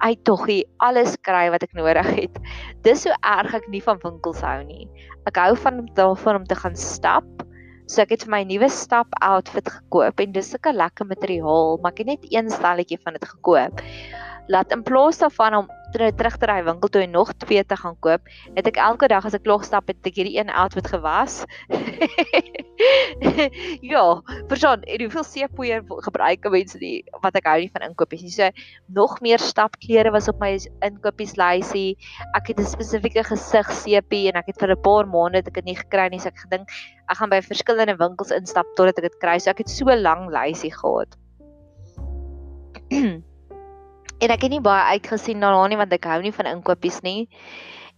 uit 0.00 0.20
toggie 0.24 0.64
alles 0.82 1.16
kry 1.26 1.48
wat 1.52 1.64
ek 1.66 1.76
nodig 1.76 2.08
het. 2.16 2.40
Dis 2.84 3.04
so 3.06 3.14
erg 3.20 3.54
ek 3.56 3.68
nie 3.72 3.82
van 3.84 4.00
winkels 4.04 4.40
hou 4.44 4.62
nie. 4.64 4.88
Ek 5.28 5.36
hou 5.40 5.52
van 5.56 5.84
daarvan 5.98 6.42
om 6.42 6.48
te 6.48 6.56
gaan 6.56 6.76
stap. 6.76 7.26
So 7.90 8.02
ek 8.04 8.14
het 8.14 8.24
vir 8.26 8.34
my 8.36 8.42
nuwe 8.46 8.70
stap 8.70 9.12
outfit 9.24 9.68
gekoop 9.68 10.20
en 10.20 10.32
dis 10.32 10.54
'n 10.54 10.76
lekker 10.76 11.06
materiaal, 11.06 11.78
maar 11.82 11.92
ek 11.92 12.04
het 12.04 12.06
net 12.06 12.26
een 12.30 12.50
stelletjie 12.50 13.00
van 13.02 13.18
dit 13.18 13.24
gekoop 13.24 13.82
laat 14.50 14.72
in 14.74 14.82
plaas 14.82 15.18
daarvan 15.18 15.54
om 15.54 15.68
terug 15.92 16.36
te 16.38 16.46
ry 16.46 16.60
winkel 16.64 16.88
toe 16.88 17.02
en 17.02 17.10
nog 17.10 17.32
twee 17.42 17.64
te 17.64 17.76
gaan 17.76 17.96
koop, 18.04 18.28
het 18.54 18.66
ek 18.66 18.76
elke 18.76 19.08
dag 19.08 19.24
as 19.26 19.34
ek 19.34 19.44
klop 19.44 19.64
stap 19.66 19.90
het 19.90 20.06
ek 20.06 20.20
hierdie 20.20 20.38
een 20.38 20.50
outfit 20.50 20.86
gewas. 20.90 21.44
ja, 23.92 24.04
verstaan, 24.48 24.82
en 24.82 25.04
hoeveel 25.04 25.24
seepoeier 25.24 25.84
gebruik 26.06 26.48
mense 26.50 26.78
nie 26.80 27.02
wat 27.24 27.36
ek 27.36 27.48
hou 27.50 27.58
nie 27.60 27.70
van 27.74 27.88
inkopies 27.90 28.24
nie. 28.24 28.34
So 28.34 28.50
nog 28.96 29.18
meer 29.24 29.42
stapklere 29.42 30.12
was 30.14 30.30
op 30.32 30.40
my 30.42 30.54
inkopieslysie. 30.86 31.96
Ek 32.36 32.52
het 32.52 32.60
'n 32.60 32.68
spesifieke 32.68 33.24
gesig 33.24 33.72
seepie 33.72 34.28
en 34.28 34.40
ek 34.40 34.52
het 34.52 34.60
vir 34.60 34.76
'n 34.76 34.82
paar 34.82 35.06
maande 35.06 35.42
dit 35.42 35.48
ek 35.48 35.56
het 35.56 35.64
nie 35.64 35.76
gekry 35.76 36.08
nie, 36.10 36.20
so 36.20 36.28
ek 36.28 36.44
gedink 36.46 36.68
ek 37.10 37.18
gaan 37.18 37.30
by 37.30 37.40
verskillende 37.42 37.98
winkels 37.98 38.30
instap 38.30 38.66
totdat 38.76 38.98
ek 38.98 39.10
dit 39.10 39.20
kry. 39.20 39.38
So 39.38 39.50
ek 39.50 39.58
het 39.58 39.70
so 39.70 39.86
lank 39.86 40.30
lysie 40.30 40.72
gehad. 40.72 41.16
en 44.20 44.32
ek 44.34 44.42
het 44.44 44.52
nie 44.52 44.60
baie 44.64 44.96
uitgesien 44.96 45.40
daarna 45.40 45.66
nie 45.72 45.78
want 45.80 45.92
ek 45.96 46.08
hou 46.10 46.20
nie 46.22 46.34
van 46.36 46.48
inkopies 46.50 47.00
nie. 47.06 47.28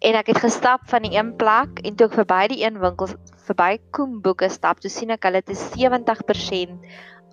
En 0.03 0.19
ek 0.19 0.33
het 0.33 0.43
gestap 0.43 0.87
van 0.91 1.05
die 1.07 1.15
een 1.15 1.35
plek 1.39 1.83
en 1.83 1.97
toe 1.99 2.09
ek 2.09 2.19
verby 2.21 2.43
die 2.55 2.63
een 2.65 2.79
winkel 2.83 3.11
verby 3.47 3.77
Koemboeke 3.95 4.49
stap, 4.51 4.81
toe 4.83 4.91
sien 4.91 5.11
ek 5.15 5.27
hulle 5.27 5.43
het 5.43 5.51
70% 5.51 6.87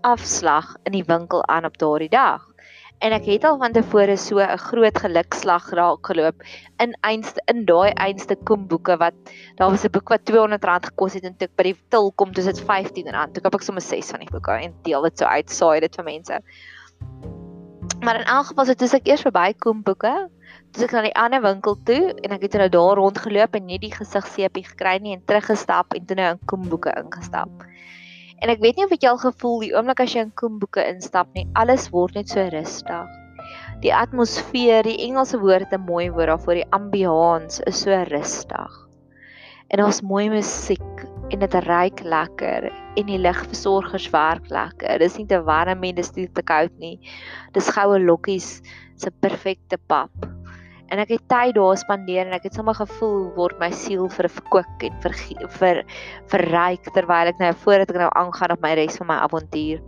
afslag 0.05 0.75
in 0.89 0.95
die 0.97 1.05
winkel 1.05 1.43
aan 1.49 1.67
op 1.69 1.77
daardie 1.81 2.09
dag. 2.13 2.45
En 2.99 3.13
ek 3.15 3.29
het 3.29 3.45
al 3.47 3.59
van 3.61 3.73
tevore 3.73 4.17
so 4.17 4.41
'n 4.43 4.57
groot 4.57 4.97
gelukslag 5.05 5.69
raak 5.79 6.05
geloop 6.05 6.43
in 6.83 6.93
einste 7.01 7.41
in 7.47 7.65
daai 7.65 7.93
einste 7.93 8.35
Koemboeke 8.35 8.97
wat 8.97 9.15
daar 9.55 9.71
was 9.71 9.85
'n 9.85 9.91
boek 9.91 10.09
wat 10.09 10.29
R200 10.29 10.89
gekos 10.89 11.13
het 11.13 11.23
en 11.23 11.37
toe 11.37 11.47
ek 11.47 11.55
by 11.55 11.63
die 11.63 11.77
til 11.89 12.11
kom, 12.11 12.31
dis 12.31 12.45
dit 12.45 12.61
R15. 12.61 13.33
Toe 13.33 13.43
koop 13.43 13.55
ek 13.55 13.61
sommer 13.61 13.81
6 13.81 14.11
van 14.11 14.19
die 14.19 14.31
boeke 14.31 14.51
en 14.51 14.73
deel 14.83 15.01
dit 15.01 15.17
so 15.17 15.25
uit, 15.25 15.49
saai 15.49 15.79
dit 15.79 15.95
vir 15.95 16.05
mense. 16.05 16.41
Maar 18.01 18.15
in 18.15 18.25
elk 18.25 18.45
geval 18.45 18.65
het 18.65 18.81
ek 18.93 19.07
eers 19.07 19.21
verby 19.27 19.53
kom 19.59 19.81
boeke. 19.83 20.29
Toe 20.71 20.85
ek 20.85 20.93
na 20.95 21.01
die 21.03 21.15
ander 21.19 21.41
winkel 21.43 21.75
toe 21.83 22.13
en 22.13 22.31
ek 22.35 22.45
het 22.45 22.55
nou 22.61 22.69
daar 22.71 22.99
rondgeloop 22.99 23.57
en 23.57 23.65
net 23.67 23.81
die 23.83 23.91
gesigseepie 23.91 24.63
gekry 24.67 24.95
nie 25.03 25.17
en 25.17 25.23
teruggestap 25.27 25.93
en 25.97 26.05
toe 26.07 26.15
nou 26.15 26.29
in 26.35 26.39
Koemboeke 26.47 26.93
ingestap. 26.95 27.65
En 28.39 28.53
ek 28.53 28.61
weet 28.63 28.79
nie 28.79 28.85
of 28.87 28.93
jy 28.95 29.09
al 29.09 29.19
gevoel 29.19 29.59
die 29.65 29.71
oomblik 29.75 29.99
as 30.05 30.15
jy 30.15 30.23
in 30.27 30.35
Koemboeke 30.39 30.85
instap 30.87 31.27
nie, 31.35 31.43
alles 31.59 31.89
word 31.91 32.15
net 32.15 32.31
so 32.31 32.45
rustig. 32.53 33.17
Die 33.83 33.91
atmosfeer, 33.95 34.85
die 34.87 34.99
Engelse 35.09 35.39
woord 35.41 35.67
het 35.67 35.75
'n 35.75 35.83
mooi 35.89 36.07
woord 36.11 36.31
daarvoor, 36.31 36.61
die 36.61 36.71
ambiance 36.71 37.63
is 37.67 37.81
so 37.83 37.91
rustig. 38.13 38.79
En 39.67 39.83
daar's 39.83 40.01
mooi 40.01 40.29
musiek 40.29 40.98
en 41.29 41.43
dit 41.43 41.55
ruik 41.65 42.01
lekker 42.03 42.69
en 42.97 43.05
die 43.07 43.19
ligversorgers 43.21 44.09
werk 44.13 44.49
lekker. 44.49 44.99
Dis 45.01 45.17
nie 45.19 45.27
te 45.29 45.39
warm 45.45 45.85
en 45.85 45.95
dis 45.97 46.11
nie 46.15 46.27
te 46.33 46.43
koud 46.45 46.73
nie. 46.81 46.97
Dis 47.53 47.69
goue 47.75 47.99
lokkies 48.01 48.59
se 48.99 49.11
perfekte 49.21 49.77
pap. 49.91 50.25
En 50.89 50.97
ek 50.97 51.11
het 51.13 51.25
tyd 51.29 51.53
daar 51.57 51.77
spandeer 51.77 52.25
en 52.25 52.33
ek 52.33 52.47
het 52.47 52.57
sommer 52.57 52.73
gevoel 52.79 53.27
word 53.35 53.59
my 53.61 53.69
siel 53.77 54.07
vir 54.09 54.29
verkoop 54.39 54.85
en 54.87 54.95
vir 55.03 55.17
vir 55.59 55.83
verryk 56.33 56.89
terwyl 56.95 57.29
ek 57.29 57.37
nou 57.41 57.51
voordat 57.61 57.93
ek 57.93 58.01
nou 58.01 58.09
aangaan 58.17 58.55
op 58.55 58.65
my 58.65 58.73
res 58.79 58.97
van 58.97 59.11
my 59.11 59.19
avontuur. 59.27 59.83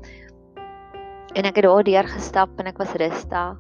En 1.34 1.48
ek 1.48 1.58
het 1.58 1.66
daar 1.66 1.88
deur 1.88 2.12
gestap 2.12 2.54
en 2.62 2.70
ek 2.70 2.78
was 2.84 2.94
rustig. 3.02 3.58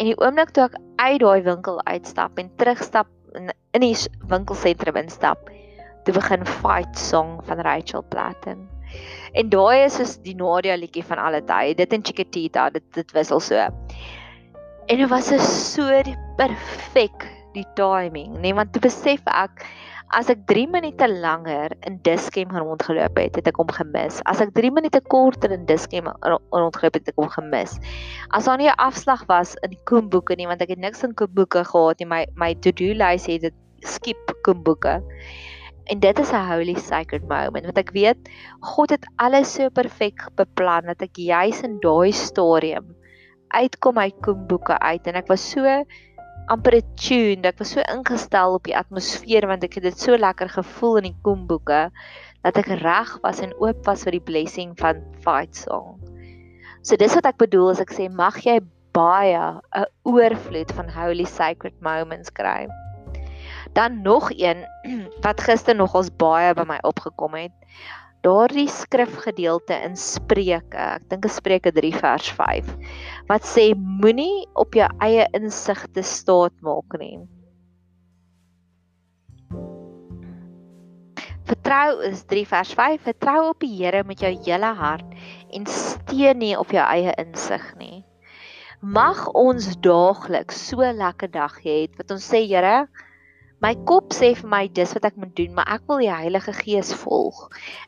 En 0.00 0.08
die 0.08 0.18
oomblik 0.18 0.50
toe 0.56 0.66
ek 0.66 0.76
uit 0.98 1.22
daai 1.22 1.42
winkel 1.46 1.78
uitstap 1.86 2.38
en 2.42 2.50
terugstap 2.58 3.08
in, 3.38 3.52
in 3.76 3.84
die 3.84 3.94
winkelsentrum 4.30 4.98
instap, 4.98 5.46
toe 6.04 6.14
begin 6.14 6.46
Fight 6.46 6.98
Song 6.98 7.40
van 7.44 7.60
Rachel 7.60 8.04
Platten. 8.08 8.68
En 9.32 9.50
daai 9.50 9.84
is 9.84 9.98
soos 10.00 10.16
die 10.24 10.34
Nadia 10.34 10.74
liedjie 10.76 11.04
van 11.06 11.18
alle 11.22 11.42
tye. 11.46 11.74
Dit 11.78 11.92
en 11.92 12.04
Chiquitita, 12.04 12.70
dit 12.70 12.86
dit 12.94 13.12
wissel 13.12 13.40
so. 13.40 13.68
En 14.90 14.98
dit 14.98 15.08
was 15.08 15.30
so 15.46 16.02
perfek 16.36 17.28
die 17.54 17.66
timing, 17.74 18.38
nee, 18.42 18.54
want 18.54 18.72
toe 18.74 18.82
besef 18.82 19.22
ek 19.30 19.64
as 20.10 20.26
ek 20.32 20.40
3 20.50 20.66
minute 20.70 21.06
langer 21.06 21.70
in 21.86 22.00
Diskem 22.06 22.50
rondgeloop 22.50 23.18
het, 23.20 23.36
het 23.38 23.46
ek 23.46 23.60
hom 23.62 23.70
gemis. 23.70 24.18
As 24.30 24.40
ek 24.42 24.50
3 24.56 24.72
minute 24.74 24.98
korter 25.06 25.52
in 25.54 25.68
Diskem 25.68 26.08
rondgeloop 26.26 26.98
het, 26.98 27.04
het 27.06 27.12
ek 27.12 27.20
hom 27.20 27.30
gemis. 27.30 27.76
As 28.34 28.50
daar 28.50 28.58
nie 28.58 28.66
'n 28.66 28.82
afslag 28.82 29.22
was 29.30 29.54
in 29.62 29.78
Koemboeke 29.86 30.34
nie, 30.34 30.50
want 30.50 30.62
ek 30.62 30.74
het 30.74 30.82
niks 30.82 31.04
in 31.06 31.14
Koemboeke 31.14 31.62
gehad 31.64 31.98
nie, 32.00 32.06
my 32.06 32.26
my 32.34 32.54
to-do 32.54 32.90
lys 32.94 33.26
het 33.26 33.42
dit 33.42 33.54
skip 33.86 34.34
Koemboeke. 34.42 34.98
En 35.90 35.98
dit 35.98 36.18
is 36.22 36.30
'n 36.32 36.46
holy 36.46 36.76
sacred 36.78 37.26
moment 37.28 37.66
want 37.66 37.78
ek 37.78 37.90
weet 37.90 38.30
God 38.74 38.90
het 38.94 39.06
alles 39.16 39.54
so 39.54 39.70
perfek 39.70 40.22
beplan 40.38 40.86
dat 40.86 41.02
ek 41.02 41.18
juis 41.18 41.62
in 41.66 41.80
daai 41.82 42.12
stadium 42.12 42.94
uitkom 43.50 43.98
uit 43.98 44.14
Koemboeke 44.22 44.78
uit 44.78 45.06
en 45.06 45.18
ek 45.18 45.26
was 45.26 45.42
so 45.50 45.66
amper 46.50 46.76
attuned, 46.78 47.46
ek 47.46 47.58
was 47.58 47.74
so 47.74 47.82
ingestel 47.90 48.54
op 48.58 48.64
die 48.66 48.76
atmosfeer 48.76 49.46
want 49.50 49.64
ek 49.66 49.78
het 49.78 49.88
dit 49.90 49.98
so 49.98 50.16
lekker 50.18 50.48
gevoel 50.50 51.00
in 51.02 51.10
die 51.10 51.18
Koemboeke 51.26 51.80
dat 52.42 52.56
ek 52.56 52.70
reg 52.82 53.16
was 53.22 53.42
en 53.44 53.54
oop 53.58 53.82
was 53.86 54.04
vir 54.06 54.18
die 54.18 54.26
blessing 54.30 54.74
van 54.80 55.02
fight 55.24 55.54
song. 55.58 55.98
So 56.82 56.96
dis 56.96 57.14
wat 57.18 57.26
ek 57.28 57.38
bedoel 57.42 57.74
as 57.74 57.82
ek 57.82 57.92
sê 57.92 58.08
mag 58.08 58.38
jy 58.46 58.60
baie 58.96 59.42
'n 59.78 59.86
oorvloed 60.02 60.72
van 60.74 60.88
holy 60.88 61.26
sacred 61.26 61.74
moments 61.82 62.30
kry. 62.30 62.66
Dan 63.72 64.02
nog 64.02 64.30
een 64.34 64.64
wat 65.24 65.40
gister 65.40 65.76
nog 65.76 65.94
ons 65.94 66.10
baie 66.16 66.54
by 66.54 66.66
my 66.66 66.78
opgekom 66.82 67.34
het. 67.38 67.54
Daardie 68.20 68.68
skrifgedeelte 68.68 69.78
in 69.80 69.94
Spreuke, 69.96 70.76
ek 70.76 71.06
dink 71.08 71.22
dit 71.24 71.32
Spreuke 71.32 71.72
3 71.72 71.92
vers 72.02 72.26
5, 72.36 72.74
wat 73.30 73.46
sê 73.48 73.70
moenie 73.74 74.44
op 74.60 74.76
jou 74.76 74.88
eie 75.00 75.24
insigte 75.38 76.04
staat 76.04 76.52
maak 76.60 76.98
nie. 77.00 77.16
Vertrou 81.48 82.02
is 82.06 82.20
3 82.28 82.44
vers 82.46 82.74
5, 82.76 83.00
vertrou 83.08 83.38
op 83.48 83.64
die 83.64 83.72
Here 83.72 84.04
met 84.06 84.20
jou 84.20 84.30
hele 84.44 84.74
hart 84.76 85.16
en 85.56 85.64
steun 85.66 86.38
nie 86.44 86.52
op 86.58 86.76
jou 86.76 86.84
eie 86.84 87.16
insig 87.18 87.64
nie. 87.80 88.04
Mag 88.80 89.24
ons 89.32 89.72
daagliks 89.80 90.60
so 90.68 90.84
lekker 90.84 91.32
dag 91.32 91.56
hê 91.64 91.86
wat 91.96 92.12
ons 92.12 92.28
sê 92.28 92.44
Here, 92.44 92.84
My 93.60 93.74
kop 93.88 94.14
sê 94.16 94.30
vir 94.32 94.48
my 94.48 94.60
dis 94.72 94.94
wat 94.96 95.04
ek 95.04 95.16
moet 95.20 95.34
doen, 95.36 95.50
maar 95.52 95.68
ek 95.68 95.82
wil 95.90 95.98
die 96.00 96.08
Heilige 96.08 96.54
Gees 96.56 96.94
volg. 96.96 97.42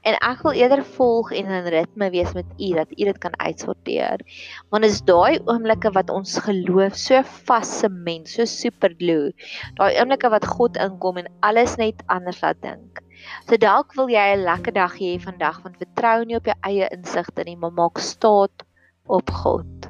En 0.05 0.19
ek 0.19 0.43
wil 0.45 0.59
eerder 0.61 0.83
volg 0.99 1.31
en 1.39 1.49
in 1.59 1.69
ritme 1.73 2.11
wees 2.13 2.35
met 2.37 2.51
U 2.61 2.69
dat 2.77 2.93
U 2.93 3.07
dit 3.09 3.21
kan 3.23 3.39
uitsorteer. 3.41 4.21
Want 4.69 4.85
is 4.85 5.01
daai 5.09 5.41
oomblikke 5.49 5.95
wat 5.97 6.13
ons 6.13 6.35
geloof 6.45 6.99
so 7.01 7.23
vas 7.49 7.73
sement, 7.81 8.29
so 8.29 8.45
super 8.45 8.93
glue. 9.01 9.33
Daai 9.81 9.97
oomblikke 9.97 10.29
wat 10.35 10.45
God 10.59 10.77
inkom 10.77 11.23
en 11.23 11.33
alles 11.41 11.79
net 11.81 12.05
anders 12.13 12.45
laat 12.45 12.61
dink. 12.61 13.01
So 13.49 13.57
dalk 13.57 13.97
wil 13.97 14.13
jy 14.13 14.27
'n 14.35 14.45
lekker 14.45 14.77
dag 14.77 14.99
hê 15.01 15.17
vandag, 15.25 15.63
want 15.65 15.81
vertrou 15.81 16.19
nie 16.27 16.37
op 16.37 16.53
jou 16.53 16.59
eie 16.69 16.93
insigte 16.93 17.49
nie, 17.49 17.57
maar 17.57 17.73
maak 17.73 17.97
staat 17.97 18.69
op 19.09 19.31
God 19.31 19.82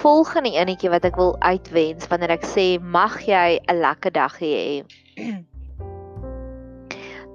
volgende 0.00 0.54
enetjie 0.56 0.88
wat 0.88 1.04
ek 1.04 1.16
wil 1.20 1.34
uitwens 1.44 2.08
wanneer 2.08 2.32
ek 2.38 2.44
sê 2.48 2.66
mag 2.80 3.18
jy 3.28 3.60
'n 3.60 3.80
lekker 3.84 4.12
dag 4.16 4.34
hê. 4.40 4.80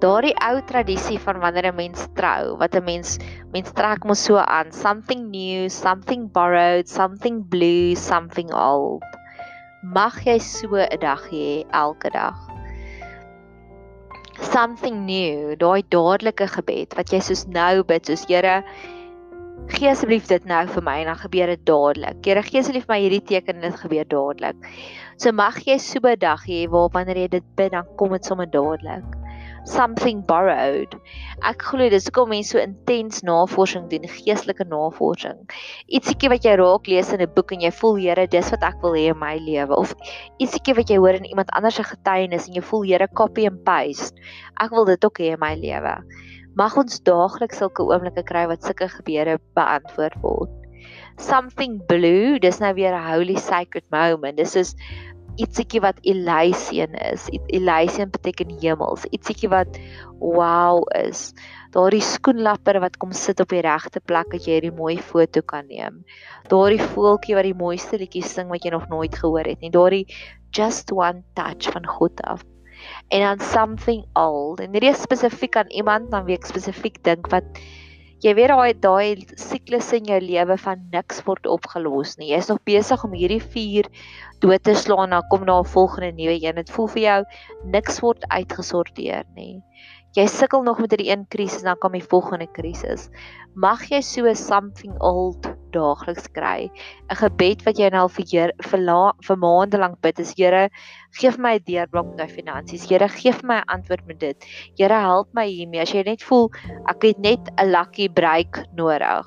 Daardie 0.01 0.33
ou 0.43 0.57
tradisie 0.65 1.19
van 1.21 1.37
wanneer 1.43 1.69
'n 1.69 1.77
mens 1.77 2.07
trou, 2.17 2.57
wat 2.57 2.73
'n 2.75 2.83
mens 2.83 3.19
mens 3.53 3.69
trek 3.71 4.01
mos 4.03 4.25
so 4.25 4.41
aan, 4.41 4.71
something 4.73 5.29
new, 5.29 5.69
something 5.69 6.25
borrowed, 6.33 6.89
something 6.89 7.45
blue, 7.45 7.95
something 7.95 8.49
old. 8.53 9.05
Mag 9.83 10.25
jy 10.25 10.37
so 10.41 10.73
'n 10.73 10.99
dag 10.99 11.21
hê 11.29 11.63
elke 11.69 12.09
dag. 12.09 12.35
Something 14.41 15.05
new, 15.05 15.55
daai 15.55 15.85
dadelike 15.89 16.47
gebed 16.47 16.97
wat 16.97 17.13
jy 17.13 17.21
soos 17.21 17.45
nou 17.47 17.83
bid, 17.83 18.05
soos 18.05 18.25
Here, 18.25 18.65
gee 19.73 19.89
asseblief 19.89 20.27
dit 20.29 20.45
nou 20.45 20.61
vir 20.67 20.83
my 20.85 20.99
en 21.01 21.11
dan 21.11 21.19
gebeur 21.23 21.51
dit 21.53 21.65
dadelik. 21.65 22.21
Here 22.25 22.43
gee 22.45 22.61
asseblief 22.61 22.87
my 22.91 22.99
hierdie 23.01 23.23
teken 23.33 23.59
en 23.59 23.69
dit 23.69 23.81
gebeur 23.81 24.07
dadelik. 24.13 24.71
So 25.17 25.31
mag 25.31 25.59
jy 25.65 25.77
so 25.77 25.99
'n 25.99 26.19
dag 26.19 26.45
hê 26.45 26.65
waar 26.69 26.89
wanneer 26.93 27.17
jy 27.17 27.27
dit 27.27 27.55
bid 27.55 27.71
dan 27.71 27.85
kom 27.97 28.11
dit 28.11 28.25
sommer 28.25 28.45
dadelik. 28.45 29.05
something 29.65 30.21
borrowed. 30.21 30.93
Ek 31.45 31.63
glo 31.69 31.89
dis 31.89 32.05
hoekom 32.07 32.29
mense 32.31 32.53
so 32.53 32.61
intens 32.61 33.23
navorsing 33.25 33.89
doen, 33.89 34.05
geestelike 34.09 34.65
navorsing. 34.69 35.41
Ietsiekie 35.89 36.29
wat 36.31 36.45
jy 36.45 36.55
raak 36.61 36.87
lees 36.89 37.11
in 37.13 37.21
'n 37.21 37.33
boek 37.35 37.51
en 37.51 37.65
jy 37.65 37.71
voel 37.81 37.95
Here, 38.05 38.27
dis 38.27 38.51
wat 38.51 38.63
ek 38.63 38.81
wil 38.81 38.93
hê 38.93 39.09
in 39.09 39.19
my 39.19 39.37
lewe 39.37 39.73
of 39.75 39.95
ietsiekie 40.39 40.75
wat 40.75 40.89
jy 40.89 40.97
hoor 40.97 41.17
in 41.17 41.25
iemand 41.25 41.49
anders 41.57 41.75
se 41.75 41.83
getuienis 41.83 42.47
en 42.47 42.53
jy 42.53 42.61
voel 42.61 42.83
Here, 42.83 43.07
copy 43.07 43.45
and 43.45 43.63
paste. 43.65 44.13
Ek 44.61 44.71
wil 44.71 44.85
dit 44.85 45.05
ook 45.05 45.19
hê 45.19 45.33
in 45.33 45.39
my 45.39 45.55
lewe. 45.55 46.03
Mag 46.55 46.77
ons 46.79 47.01
daagliks 47.03 47.59
sulke 47.59 47.83
oomblikke 47.83 48.23
kry 48.23 48.45
wat 48.47 48.63
sulke 48.63 48.87
gebeure 48.87 49.39
beantwoord 49.57 50.15
word. 50.23 50.53
Something 51.19 51.81
blue, 51.89 52.39
dis 52.39 52.61
nou 52.63 52.71
weer 52.77 52.95
'n 52.95 53.07
holy 53.09 53.35
sacred 53.35 53.83
moment. 53.91 54.37
Dis 54.37 54.55
is 54.55 54.75
ietsiekie 55.35 55.81
wat 55.83 55.99
Elysian 56.07 56.95
is. 57.11 57.27
Elysian 57.51 58.09
beteken 58.09 58.55
hemels. 58.61 59.03
Ietsiekie 59.11 59.49
wat 59.51 59.79
wow 60.19 60.83
is. 60.95 61.33
Daardie 61.75 62.01
skoenlapper 62.01 62.79
wat 62.79 62.97
kom 62.97 63.11
sit 63.11 63.43
op 63.43 63.51
die 63.51 63.63
regte 63.65 63.99
plek 63.99 64.31
dat 64.31 64.47
jy 64.47 64.59
hierdie 64.59 64.75
mooi 64.75 64.95
foto 64.97 65.43
kan 65.43 65.67
neem. 65.67 66.03
Daardie 66.47 66.79
voeltjie 66.79 67.35
wat 67.35 67.49
die 67.49 67.57
mooiste 67.57 67.99
liedjies 67.99 68.31
sing 68.31 68.47
wat 68.53 68.63
jy 68.63 68.71
nog 68.71 68.87
nooit 68.87 69.15
gehoor 69.15 69.43
het 69.43 69.59
nie. 69.59 69.73
Daardie 69.75 70.05
just 70.55 70.91
one 70.95 71.23
touch 71.35 71.67
van 71.75 71.85
God 71.97 72.21
af. 72.23 72.43
En 73.09 73.21
dan 73.21 73.39
something 73.39 74.05
old. 74.13 74.59
En 74.59 74.71
hierdie 74.71 74.91
is 74.91 75.01
spesifiek 75.01 75.55
aan 75.55 75.69
iemand 75.69 76.11
dan 76.11 76.25
wie 76.25 76.37
ek 76.37 76.45
spesifiek 76.49 77.01
dink 77.03 77.29
wat 77.33 77.59
jy 78.23 78.33
weet 78.33 78.49
daai 78.49 78.73
daai 78.81 79.37
siklus 79.37 79.91
in 79.93 80.07
jou 80.09 80.19
lewe 80.23 80.57
van 80.57 80.85
niks 80.93 81.21
word 81.27 81.45
opgelos 81.45 82.15
nie. 82.17 82.31
Jy's 82.31 82.49
nog 82.49 82.63
besig 82.65 83.03
om 83.05 83.13
hierdie 83.13 83.41
vuur 83.43 83.89
dood 84.41 84.63
te 84.63 84.73
slaan, 84.73 85.13
dan 85.13 85.27
kom 85.29 85.45
daar 85.45 85.61
'n 85.61 85.73
volgende 85.75 86.11
nuwe 86.11 86.39
een. 86.41 86.55
Dit 86.55 86.71
voel 86.71 86.87
vir 86.87 87.01
jou 87.01 87.21
niks 87.65 87.99
word 87.99 88.25
uitgesorteer 88.29 89.25
nie. 89.35 89.61
Jy 90.15 90.23
sukkel 90.31 90.61
nog 90.63 90.77
met 90.79 90.93
hierdie 90.93 91.09
een 91.11 91.25
krisis, 91.27 91.65
dan 91.67 91.75
kom 91.83 91.91
die 91.91 92.03
volgende 92.03 92.45
krisis. 92.55 93.09
Mag 93.59 93.81
jy 93.91 93.99
so 93.99 94.31
something 94.39 94.93
old 95.03 95.43
daagliks 95.75 96.29
kry. 96.31 96.69
'n 97.11 97.17
Gebed 97.19 97.65
wat 97.65 97.79
jy 97.81 97.89
nou 97.91 98.05
vir 98.07 98.25
Here 98.31 98.53
vir, 98.63 98.79
vir 99.27 99.37
maande 99.37 99.77
lank 99.77 99.99
bid 100.01 100.19
is 100.23 100.31
Here, 100.37 100.69
gee 101.19 101.31
vir 101.31 101.41
my 101.41 101.53
'n 101.55 101.65
deurbraak 101.67 102.07
met 102.11 102.17
my 102.23 102.27
finansies. 102.31 102.87
Here, 102.87 103.09
gee 103.09 103.31
vir 103.31 103.47
my 103.47 103.57
'n 103.59 103.69
antwoord 103.75 104.07
met 104.07 104.19
dit. 104.19 104.45
Here, 104.79 104.93
help 104.93 105.27
my 105.33 105.47
hiermee. 105.47 105.81
As 105.81 105.91
jy 105.91 106.03
net 106.03 106.23
voel 106.23 106.49
ek 106.87 107.03
het 107.03 107.19
net 107.19 107.51
'n 107.59 107.71
lucky 107.71 108.07
break 108.07 108.63
nodig. 108.73 109.25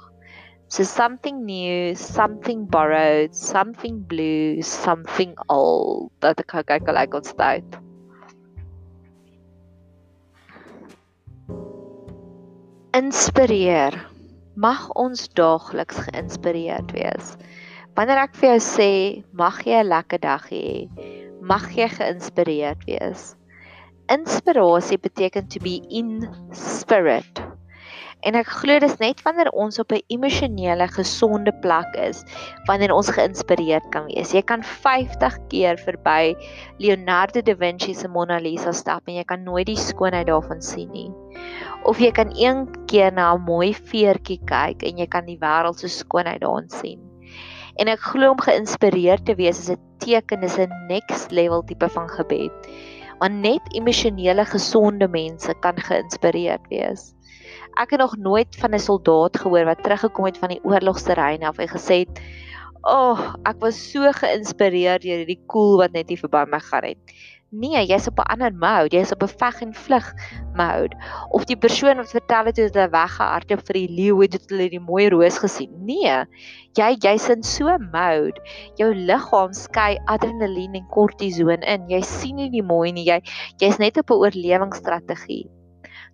So 0.68 0.84
something 0.84 1.44
new, 1.44 1.94
something 1.96 2.66
borrowed, 2.66 3.34
something 3.34 4.06
blue, 4.06 4.62
something 4.62 5.36
old. 5.48 6.12
Dat 6.20 6.40
ek 6.40 6.64
kyk 6.64 6.88
hoe 6.88 6.94
lyk 6.94 7.14
ons 7.14 7.34
tyd. 7.34 7.87
Inspireer. 12.98 13.94
Mag 14.58 14.88
ons 14.98 15.28
daagliks 15.38 16.00
geïnspireerd 16.08 16.90
wees. 16.96 17.28
Wanneer 17.94 18.24
ek 18.24 18.32
vir 18.40 18.48
jou 18.48 18.62
sê, 18.64 18.88
mag 19.38 19.60
jy 19.62 19.76
'n 19.84 19.90
lekker 19.92 20.18
dag 20.24 20.48
hê, 20.50 20.88
mag 21.52 21.68
jy 21.76 21.86
geïnspireerd 21.92 22.82
wees. 22.88 23.36
Inspirasie 24.10 24.98
beteken 24.98 25.46
to 25.46 25.62
be 25.62 25.76
in 26.00 26.26
spirit. 26.50 27.47
En 28.26 28.34
ek 28.34 28.48
glo 28.50 28.80
dis 28.82 28.96
net 28.98 29.20
wanneer 29.22 29.50
ons 29.54 29.78
op 29.78 29.92
'n 29.94 30.02
emosionele 30.10 30.88
gesonde 30.90 31.52
plek 31.62 31.94
is, 31.94 32.24
wanneer 32.66 32.92
ons 32.92 33.10
geïnspireerd 33.14 33.86
kan 33.94 34.08
wees. 34.10 34.32
Jy 34.34 34.42
kan 34.42 34.62
50 34.62 35.38
keer 35.48 35.78
verby 35.78 36.34
Leonardo 36.78 37.40
da 37.40 37.54
Vinci 37.54 37.94
se 37.94 38.08
Mona 38.08 38.38
Lisa 38.38 38.72
stap 38.72 39.06
en 39.06 39.14
jy 39.14 39.24
kan 39.24 39.44
nooit 39.44 39.66
die 39.66 39.76
skoonheid 39.78 40.26
daarvan 40.26 40.62
sien 40.62 40.90
nie. 40.90 41.10
Of 41.84 42.00
jy 42.00 42.10
kan 42.10 42.34
een 42.34 42.66
keer 42.86 43.12
na 43.12 43.34
'n 43.34 43.44
mooi 43.46 43.72
veertjie 43.74 44.40
kyk 44.44 44.82
en 44.82 44.98
jy 44.98 45.06
kan 45.06 45.24
die 45.26 45.38
wêreld 45.38 45.78
se 45.78 45.88
skoonheid 45.88 46.40
daarin 46.40 46.68
sien. 46.68 46.98
En 47.78 47.86
ek 47.86 48.00
glo 48.00 48.30
om 48.30 48.40
geïnspireerd 48.40 49.26
te 49.26 49.34
wees 49.34 49.58
is 49.60 49.70
'n 49.70 49.78
teken, 49.98 50.42
is 50.42 50.58
'n 50.58 50.72
next 50.88 51.30
level 51.30 51.62
tipe 51.62 51.88
van 51.88 52.08
gebed. 52.08 52.50
Want 53.20 53.34
net 53.34 53.62
emosionele 53.74 54.44
gesonde 54.44 55.08
mense 55.08 55.54
kan 55.60 55.76
geïnspireerd 55.76 56.66
wees. 56.68 57.14
Ek 57.78 57.92
het 57.94 58.00
nog 58.00 58.16
nooit 58.18 58.56
van 58.58 58.74
'n 58.74 58.78
soldaat 58.82 59.38
gehoor 59.38 59.64
wat 59.64 59.82
teruggekom 59.82 60.24
het 60.24 60.38
van 60.38 60.48
die 60.48 60.64
oorlogsterrein 60.64 61.42
af 61.46 61.58
en 61.58 61.68
gesê 61.68 61.96
het: 62.02 62.20
"Ag, 62.82 63.20
oh, 63.20 63.34
ek 63.42 63.60
was 63.60 63.90
so 63.90 64.10
geïnspireer 64.12 64.98
deur 64.98 65.20
hierdie 65.22 65.42
koel 65.46 65.76
wat 65.78 65.92
net 65.92 66.08
hier 66.08 66.18
verby 66.18 66.42
my 66.50 66.58
gaan 66.58 66.84
het." 66.84 66.98
Nee, 67.50 67.86
jy's 67.86 68.06
op 68.10 68.18
'n 68.18 68.30
ander 68.32 68.52
mode, 68.52 68.96
jy's 68.96 69.12
op 69.12 69.22
'n 69.22 69.36
veg 69.42 69.60
en 69.60 69.74
vlug 69.74 70.14
mode. 70.54 70.96
Of 71.30 71.44
die 71.44 71.56
persoon 71.56 71.96
wat 71.96 72.10
vertel 72.10 72.44
het 72.44 72.56
hoe 72.56 72.66
hulle 72.66 72.90
weggehardloop 72.90 73.62
vir 73.66 73.74
die 73.74 73.94
leeu 73.98 74.20
het 74.20 74.50
hulle 74.50 74.68
die 74.68 74.80
mooi 74.80 75.08
roos 75.08 75.38
gesien. 75.38 75.70
Nee, 75.86 76.24
jy 76.74 76.90
jy's 76.98 77.28
in 77.28 77.42
so 77.42 77.68
'n 77.68 77.90
mode. 77.92 78.40
Jou 78.74 78.94
liggaam 78.94 79.52
skei 79.52 79.98
adrenalien 80.06 80.74
en 80.74 80.86
kortison 80.90 81.62
in. 81.62 81.88
Jy 81.88 82.02
sien 82.02 82.36
nie 82.36 82.50
die 82.50 82.62
mooi 82.62 82.92
nie. 82.92 83.04
Jy 83.04 83.22
jy's 83.58 83.78
net 83.78 83.96
op 83.98 84.10
'n 84.10 84.14
oorlewingsstrategie. 84.14 85.57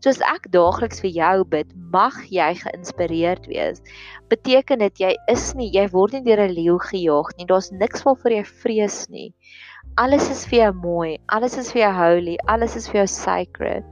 Soos 0.05 0.21
ek 0.21 0.51
daagliks 0.55 1.01
vir 1.05 1.13
jou 1.17 1.45
bid, 1.45 1.71
mag 1.93 2.17
jy 2.33 2.51
geïnspireerd 2.61 3.47
wees. 3.51 3.83
Beteken 4.33 4.83
dit 4.85 5.01
jy 5.01 5.13
is 5.33 5.55
nie, 5.59 5.71
jy 5.73 5.87
word 5.93 6.17
nie 6.17 6.25
deur 6.29 6.45
'n 6.45 6.55
leeu 6.57 6.79
gejaag 6.79 7.33
nie. 7.39 7.47
Daar's 7.47 7.71
niks 7.73 8.05
waarvoor 8.05 8.33
jy 8.33 8.45
vrees 8.45 9.09
nie. 9.09 9.33
Alles 9.97 10.31
is 10.31 10.47
vir 10.47 10.59
jou 10.59 10.73
mooi, 10.73 11.19
alles 11.29 11.59
is 11.59 11.73
vir 11.73 11.83
jou 11.83 11.93
holy, 11.95 12.37
alles 12.49 12.77
is 12.77 12.89
vir 12.89 13.05
jou 13.05 13.07
sacred. 13.07 13.85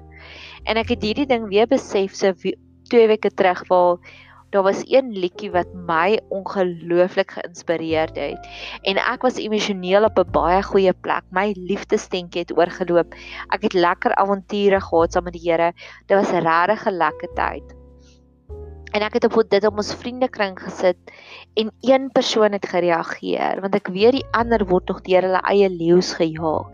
En 0.67 0.77
ek 0.77 0.95
het 0.95 1.03
hierdie 1.03 1.27
ding 1.27 1.49
weer 1.49 1.67
besef 1.67 2.15
so 2.15 2.33
2 2.35 3.07
weke 3.09 3.31
terug 3.31 3.63
waar 3.69 3.99
daar 4.53 4.63
was 4.63 4.83
een 4.85 5.11
liedjie 5.17 5.51
wat 5.51 5.71
my 5.89 6.21
ongelooflik 6.29 7.33
geïnspireerd 7.39 8.17
het 8.21 8.49
en 8.89 9.01
ek 9.01 9.25
was 9.25 9.41
emosioneel 9.41 10.05
op 10.05 10.19
'n 10.21 10.31
baie 10.31 10.63
goeie 10.63 10.93
plek. 10.93 11.25
My 11.31 11.55
liefdesstentjie 11.57 12.45
het 12.45 12.57
oorgeloop. 12.57 13.15
Ek 13.49 13.63
het 13.63 13.73
lekker 13.73 14.15
avonture 14.15 14.81
gehad 14.81 15.13
saam 15.13 15.25
met 15.25 15.33
die 15.33 15.51
Here. 15.51 15.73
Dit 16.07 16.17
was 16.17 16.33
'n 16.33 16.45
regtig 16.45 16.91
lekker 16.91 17.29
tyd. 17.35 17.83
En 18.93 19.01
ek 19.01 19.13
het 19.13 19.25
op 19.25 19.49
dit 19.49 19.65
op 19.65 19.77
ons 19.81 19.95
vriendekring 19.95 20.59
gesit 20.61 20.99
en 21.55 21.73
een 21.81 22.11
persoon 22.13 22.53
het 22.53 22.67
gereageer 22.69 23.61
want 23.61 23.75
ek 23.75 23.89
weet 23.89 24.13
die 24.13 24.27
ander 24.31 24.67
word 24.69 24.89
nog 24.89 25.01
deur 25.01 25.23
hulle 25.23 25.41
eie 25.49 25.71
leeu's 25.71 26.13
gejaag. 26.13 26.69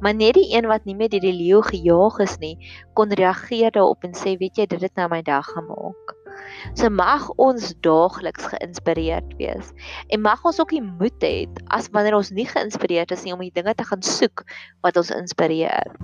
Maar 0.00 0.14
net 0.14 0.34
die 0.34 0.52
een 0.52 0.66
wat 0.66 0.84
nie 0.84 0.96
meer 0.96 1.08
deur 1.08 1.24
die 1.24 1.32
leeu 1.32 1.62
gejaag 1.62 2.18
is 2.18 2.38
nie, 2.38 2.56
kon 2.92 3.08
reageer 3.08 3.70
daarop 3.70 4.04
en 4.04 4.12
sê, 4.12 4.36
"Weet 4.36 4.56
jy, 4.56 4.66
dit 4.66 4.80
het 4.80 4.94
nou 4.94 5.08
my 5.08 5.22
dag 5.22 5.46
gemaak." 5.46 6.21
So 6.74 6.90
mag 6.90 7.28
ons 7.36 7.74
daagliks 7.84 8.48
geïnspireerd 8.54 9.36
wees 9.40 9.72
en 10.08 10.24
mag 10.24 10.44
ons 10.44 10.60
ook 10.62 10.74
die 10.74 10.84
moed 10.84 11.24
hê 11.24 11.46
as 11.74 11.90
wanneer 11.92 12.16
ons 12.18 12.32
nie 12.34 12.46
geïnspireerd 12.48 13.12
is 13.12 13.24
nie 13.26 13.34
om 13.34 13.44
die 13.44 13.54
dinge 13.54 13.74
te 13.74 13.86
gaan 13.88 14.02
soek 14.02 14.44
wat 14.82 14.96
ons 14.96 15.14
inspireer. 15.14 15.96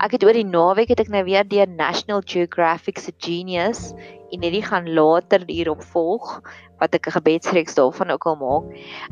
Ek 0.00 0.14
het 0.16 0.24
oor 0.24 0.36
die 0.36 0.46
naweek 0.46 0.92
het 0.92 1.02
ek 1.02 1.12
nou 1.12 1.22
weer 1.26 1.44
deur 1.48 1.68
National 1.68 2.22
Geographic 2.24 3.00
se 3.00 3.12
Genius 3.20 3.90
en 4.30 4.44
hierdie 4.44 4.64
gaan 4.64 4.88
later 4.94 5.44
hierop 5.48 5.82
volg 5.92 6.38
wat 6.80 6.94
ek 6.96 7.08
'n 7.08 7.16
gebedsreeks 7.18 7.76
daarvan 7.76 8.10
ook 8.10 8.26
al 8.26 8.36
maak. 8.40 8.64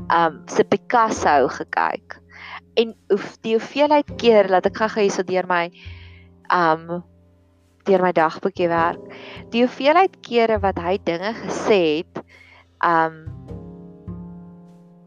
Um 0.08 0.42
se 0.48 0.64
Picasso 0.64 1.48
gekyk. 1.48 2.20
En 2.76 2.94
die 3.42 3.54
hoeveelheid 3.56 4.16
keer 4.16 4.48
dat 4.48 4.66
ek 4.66 4.76
gaga 4.76 5.00
hier 5.00 5.10
so 5.10 5.22
deur 5.22 5.46
my 5.46 5.70
um 6.48 7.04
deur 7.88 8.04
my 8.04 8.12
dagboekie 8.12 8.68
werk. 8.70 9.00
Die 9.52 9.64
hoeveelheid 9.64 10.20
kere 10.26 10.60
wat 10.62 10.78
hy 10.82 10.98
dinge 11.08 11.34
gesê 11.42 11.80
het, 12.00 12.22
um 12.84 13.24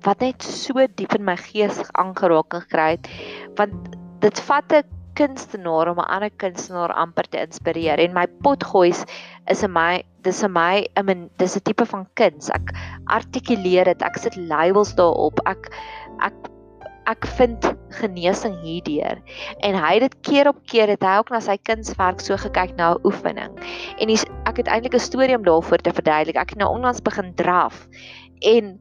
wat 0.02 0.24
net 0.26 0.41
so 0.41 0.82
diep 0.98 1.13
in 1.13 1.26
my 1.28 1.38
gees 1.38 1.78
aangeraak 2.02 2.56
gekry 2.58 2.96
het, 2.96 3.10
want 3.60 3.94
dit 4.24 4.39
vat 4.48 4.74
'n 4.74 5.00
kunstenaar 5.20 5.91
om 5.91 6.00
'n 6.00 6.12
ander 6.15 6.32
kunstenaar 6.44 6.94
amper 6.94 7.28
te 7.30 7.38
inspireer 7.38 8.00
en 8.00 8.13
my 8.13 8.26
potgoeis 8.44 9.06
is 9.48 9.63
in 9.63 9.74
my 9.74 10.04
dis 10.24 10.44
in 10.44 10.54
my 10.54 10.88
I 10.98 11.02
mean 11.04 11.30
dis 11.38 11.56
'n 11.58 11.62
tipe 11.62 11.86
van 11.86 12.08
kuns. 12.15 12.50
Ek 12.50 12.74
artikuleer 13.06 13.86
dit, 13.86 14.02
ek 14.02 14.17
sit 14.17 14.36
labels 14.36 14.96
daarop. 14.96 15.39
Ek 15.46 15.70
ek 16.22 16.34
ek 17.12 17.28
vind 17.38 17.65
genesing 18.00 18.56
hierdeur. 18.63 19.19
En 19.67 19.76
hy 19.76 19.93
het 19.97 20.06
dit 20.08 20.17
keer 20.28 20.47
op 20.52 20.60
keer 20.71 20.88
het 20.91 21.04
hy 21.04 21.17
ook 21.19 21.32
na 21.34 21.41
sy 21.43 21.58
kunswerk 21.67 22.24
so 22.24 22.38
gekyk 22.39 22.76
na 22.78 22.93
'n 22.93 23.04
oefening. 23.08 23.52
En 24.00 24.08
die, 24.08 24.19
ek 24.50 24.63
het 24.63 24.67
eintlik 24.67 24.95
'n 24.95 25.00
storie 25.00 25.36
om 25.36 25.43
daarvoor 25.43 25.78
te 25.84 25.93
verduidelik. 25.93 26.38
Ek 26.39 26.56
het 26.56 26.60
nou 26.60 26.71
onlangs 26.71 27.02
begin 27.02 27.36
draf 27.36 27.88
en 28.39 28.80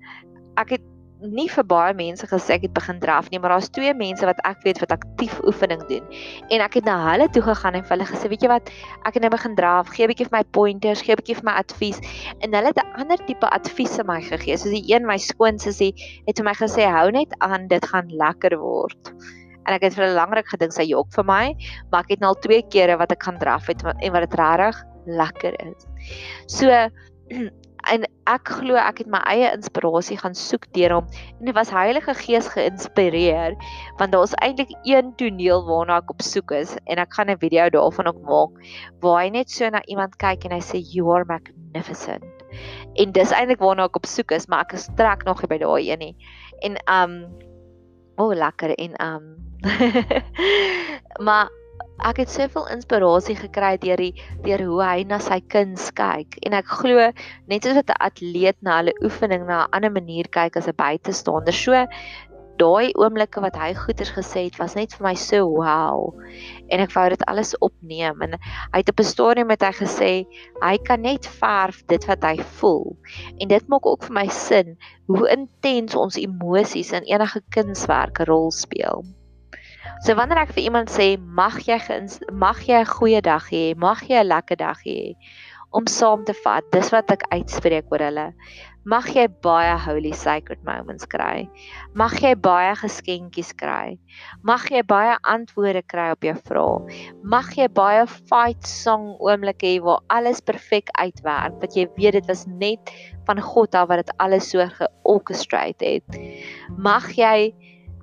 ek 0.57 0.71
het 0.79 0.85
nie 1.21 1.49
vir 1.53 1.65
baie 1.69 1.95
mense 1.97 2.27
gesê 2.27 2.57
ek 2.57 2.65
het 2.67 2.75
begin 2.77 3.01
draf 3.03 3.29
nie, 3.31 3.39
maar 3.41 3.55
daar's 3.55 3.69
twee 3.73 3.93
mense 3.95 4.25
wat 4.27 4.41
ek 4.49 4.63
weet 4.65 4.81
wat 4.83 4.95
aktief 4.95 5.37
oefening 5.45 5.83
doen. 5.89 6.05
En 6.51 6.65
ek 6.65 6.79
het 6.81 6.89
na 6.89 6.97
hulle 7.11 7.29
toe 7.33 7.43
gegaan 7.45 7.77
en 7.79 7.85
vir 7.85 7.97
hulle 7.97 8.09
gesê, 8.09 8.31
weet 8.33 8.47
jy 8.47 8.51
wat, 8.53 8.71
ek 9.09 9.19
het 9.19 9.25
nou 9.25 9.33
begin 9.33 9.57
draf, 9.59 9.91
gee 9.95 10.07
'n 10.07 10.13
bietjie 10.13 10.29
vir 10.29 10.37
my 10.39 10.45
pointers, 10.57 11.03
gee 11.03 11.13
'n 11.13 11.21
bietjie 11.21 11.37
vir 11.41 11.45
my 11.45 11.57
advies. 11.61 12.01
En 12.41 12.55
hulle 12.55 12.73
het 12.73 12.81
'n 12.81 13.01
ander 13.01 13.21
tipe 13.27 13.47
advies 13.51 13.99
aan 13.99 14.07
my 14.07 14.21
gegee. 14.21 14.57
Soos 14.57 14.73
die 14.73 14.95
een 14.95 15.07
my 15.07 15.19
skoonsussie 15.19 15.93
het 16.27 16.37
vir 16.39 16.45
my 16.45 16.55
gesê, 16.55 16.89
hou 16.89 17.11
net 17.11 17.35
aan, 17.41 17.69
dit 17.69 17.85
gaan 17.85 18.09
lekker 18.09 18.59
word. 18.59 19.13
en 19.67 19.75
ek 19.75 19.83
het 19.83 19.95
vir 19.95 20.07
'n 20.07 20.15
lang 20.15 20.33
ruk 20.35 20.49
gedink 20.49 20.73
sy 20.73 20.89
jok 20.89 21.13
vir 21.13 21.25
my, 21.25 21.55
maar 21.93 22.01
ek 22.01 22.11
het 22.11 22.21
nou 22.21 22.29
al 22.29 22.41
twee 22.41 22.63
kere 22.63 22.97
wat 22.97 23.13
ek 23.13 23.23
gaan 23.23 23.39
draf 23.39 23.67
het 23.67 23.85
en 23.85 24.13
wat 24.13 24.31
dit 24.31 24.35
regtig 24.35 24.85
lekker 25.07 25.55
is. 25.67 25.87
So 26.47 26.67
en 27.93 28.05
ek 28.31 28.53
glo 28.61 28.77
ek 28.79 29.03
het 29.03 29.11
my 29.11 29.21
eie 29.31 29.51
inspirasie 29.55 30.19
gaan 30.21 30.35
soek 30.37 30.67
deur 30.77 30.97
hom 30.99 31.07
en 31.39 31.49
dit 31.49 31.57
was 31.57 31.73
Heilige 31.75 32.15
Gees 32.15 32.49
geïnspireer 32.55 33.57
want 33.99 34.13
daar 34.13 34.27
is 34.29 34.37
eintlik 34.45 34.73
een 34.89 35.15
toneel 35.21 35.65
waarna 35.69 36.01
ek 36.03 36.13
op 36.15 36.23
soek 36.23 36.53
is 36.59 36.77
en 36.87 37.03
ek 37.03 37.15
gaan 37.15 37.31
'n 37.31 37.41
video 37.41 37.69
daarvan 37.71 38.11
ook 38.13 38.21
maak 38.23 38.53
waar 39.01 39.23
hy 39.23 39.31
net 39.31 39.51
so 39.51 39.69
na 39.69 39.83
iemand 39.87 40.17
kyk 40.17 40.45
en 40.45 40.53
hy 40.53 40.61
sê 40.61 40.81
you 40.81 41.13
are 41.15 41.25
magnificent. 41.25 42.25
En 42.95 43.13
dis 43.13 43.33
eintlik 43.33 43.61
waarna 43.61 43.85
ek 43.89 43.97
op 43.97 44.07
soek 44.07 44.33
is 44.33 44.49
maar 44.49 44.67
ek 44.67 44.75
is 44.79 44.89
trek 44.97 45.25
nog 45.25 45.41
by 45.49 45.59
daai 45.59 45.91
een 45.91 45.99
nie. 45.99 46.17
En 46.61 46.77
um 46.89 47.15
o 48.19 48.29
oh, 48.29 48.35
lekker 48.37 48.75
en 48.77 48.95
um 49.01 49.25
maar 51.27 51.49
ek 52.09 52.23
het 52.23 52.31
soveel 52.33 52.67
inspirasie 52.73 53.37
gekry 53.37 53.75
deur 53.83 54.01
die 54.01 54.15
deur 54.45 54.63
hoe 54.69 54.81
hy 54.85 55.05
na 55.09 55.19
sy 55.19 55.41
kuns 55.53 55.91
kyk. 55.99 56.39
En 56.47 56.57
ek 56.57 56.67
glo 56.81 57.11
net 57.51 57.65
soos 57.65 57.77
'n 57.77 58.01
atleet 58.01 58.57
na 58.63 58.81
hulle 58.81 58.95
oefening 59.05 59.47
na 59.47 59.65
'n 59.65 59.71
ander 59.77 59.93
manier 59.93 60.29
kyk 60.29 60.57
as 60.57 60.69
'n 60.69 60.77
buitestander. 60.77 61.53
So 61.53 61.87
daai 62.61 62.93
oomblikke 63.01 63.41
wat 63.41 63.57
hy 63.57 63.71
goeters 63.75 64.13
gesê 64.13 64.45
het 64.49 64.59
was 64.61 64.75
net 64.77 64.93
vir 64.97 65.07
my 65.07 65.15
so 65.15 65.49
wow. 65.49 66.13
En 66.69 66.83
ek 66.85 66.93
wou 66.97 67.07
dit 67.13 67.25
alles 67.33 67.55
opneem. 67.65 68.21
En 68.27 68.37
hy 68.73 68.83
het 68.83 68.93
op 68.93 69.01
'n 69.01 69.11
stadium 69.13 69.47
met 69.47 69.63
hy 69.63 69.73
gesê 69.73 70.13
hy 70.63 70.77
kan 70.79 71.01
net 71.01 71.27
verf 71.27 71.83
dit 71.87 72.05
wat 72.07 72.23
hy 72.23 72.37
voel. 72.61 72.97
En 73.41 73.49
dit 73.49 73.69
maak 73.69 73.87
ook 73.87 74.05
vir 74.05 74.15
my 74.15 74.29
sin 74.29 74.77
hoe 75.07 75.29
intens 75.29 75.95
ons 75.95 76.17
emosies 76.17 76.93
in 76.93 77.05
enige 77.05 77.41
kunswerk 77.51 78.21
'n 78.21 78.29
rol 78.29 78.51
speel. 78.51 79.05
So 80.01 80.15
wanneer 80.17 80.43
ek 80.47 80.55
vir 80.57 80.65
iemand 80.65 80.91
sê 80.91 81.17
mag 81.19 81.61
jy 81.67 81.79
mag 82.33 82.59
jy 82.67 82.81
'n 82.81 82.93
goeie 82.97 83.21
dag 83.21 83.45
hê, 83.51 83.75
mag 83.77 84.01
jy 84.09 84.21
'n 84.21 84.31
lekker 84.33 84.57
dag 84.57 84.79
hê 84.87 85.15
om 85.73 85.87
saam 85.87 86.25
te 86.27 86.35
vat, 86.45 86.67
dis 86.75 86.91
wat 86.91 87.11
ek 87.15 87.27
uitspreek 87.31 87.93
oor 87.93 88.03
hulle. 88.03 88.27
Mag 88.89 89.11
jy 89.13 89.27
baie 89.45 89.75
holy 89.85 90.11
sacred 90.17 90.63
moments 90.65 91.05
kry. 91.13 91.45
Mag 91.95 92.17
jy 92.25 92.33
baie 92.35 92.73
geskenkies 92.81 93.53
kry. 93.61 93.99
Mag 94.43 94.65
jy 94.73 94.81
baie 94.89 95.19
antwoorde 95.29 95.83
kry 95.85 96.09
op 96.15 96.25
jou 96.25 96.35
vrae. 96.49 97.03
Mag 97.23 97.53
jy 97.59 97.69
baie 97.77 98.07
fight 98.09 98.65
song 98.67 99.13
oomblikke 99.21 99.69
hê 99.69 99.77
waar 99.85 100.01
alles 100.09 100.41
perfek 100.41 100.89
uitwerk, 100.97 101.61
wat 101.61 101.77
jy 101.77 101.87
weet 101.99 102.17
dit 102.19 102.27
was 102.33 102.47
net 102.49 102.91
van 103.29 103.39
God 103.39 103.77
af 103.77 103.93
wat 103.93 104.03
dit 104.07 104.17
alles 104.19 104.49
so 104.51 104.65
georchestrate 104.81 105.85
het. 105.99 106.21
Mag 106.79 107.13
jy 107.21 107.53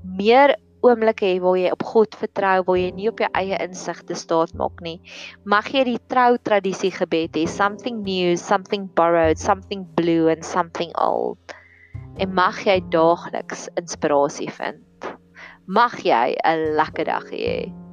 meer 0.05 0.55
oomblikke 0.85 1.25
hê 1.25 1.37
waar 1.43 1.57
jy 1.59 1.71
op 1.73 1.83
God 1.83 2.17
vertrou, 2.19 2.63
waar 2.67 2.79
jy 2.79 2.91
nie 2.95 3.09
op 3.11 3.21
jou 3.23 3.29
eie 3.39 3.57
insigte 3.63 4.17
staat 4.17 4.53
maak 4.59 4.81
nie. 4.85 4.97
Mag 5.45 5.71
jy 5.73 5.83
die 5.87 6.01
trou 6.11 6.37
tradisie 6.37 6.91
gebed 6.93 7.37
hê, 7.39 7.47
something 7.47 8.03
new, 8.03 8.35
something 8.37 8.87
borrowed, 8.97 9.39
something 9.41 9.85
blue 9.97 10.29
and 10.33 10.45
something 10.45 10.93
old. 11.01 11.39
En 12.17 12.33
mag 12.33 12.61
jy 12.65 12.79
daagliks 12.93 13.67
inspirasie 13.77 14.49
vind. 14.59 15.11
Mag 15.67 15.99
jy 16.05 16.37
'n 16.43 16.77
lekker 16.77 17.05
dag 17.05 17.27
hê. 17.31 17.86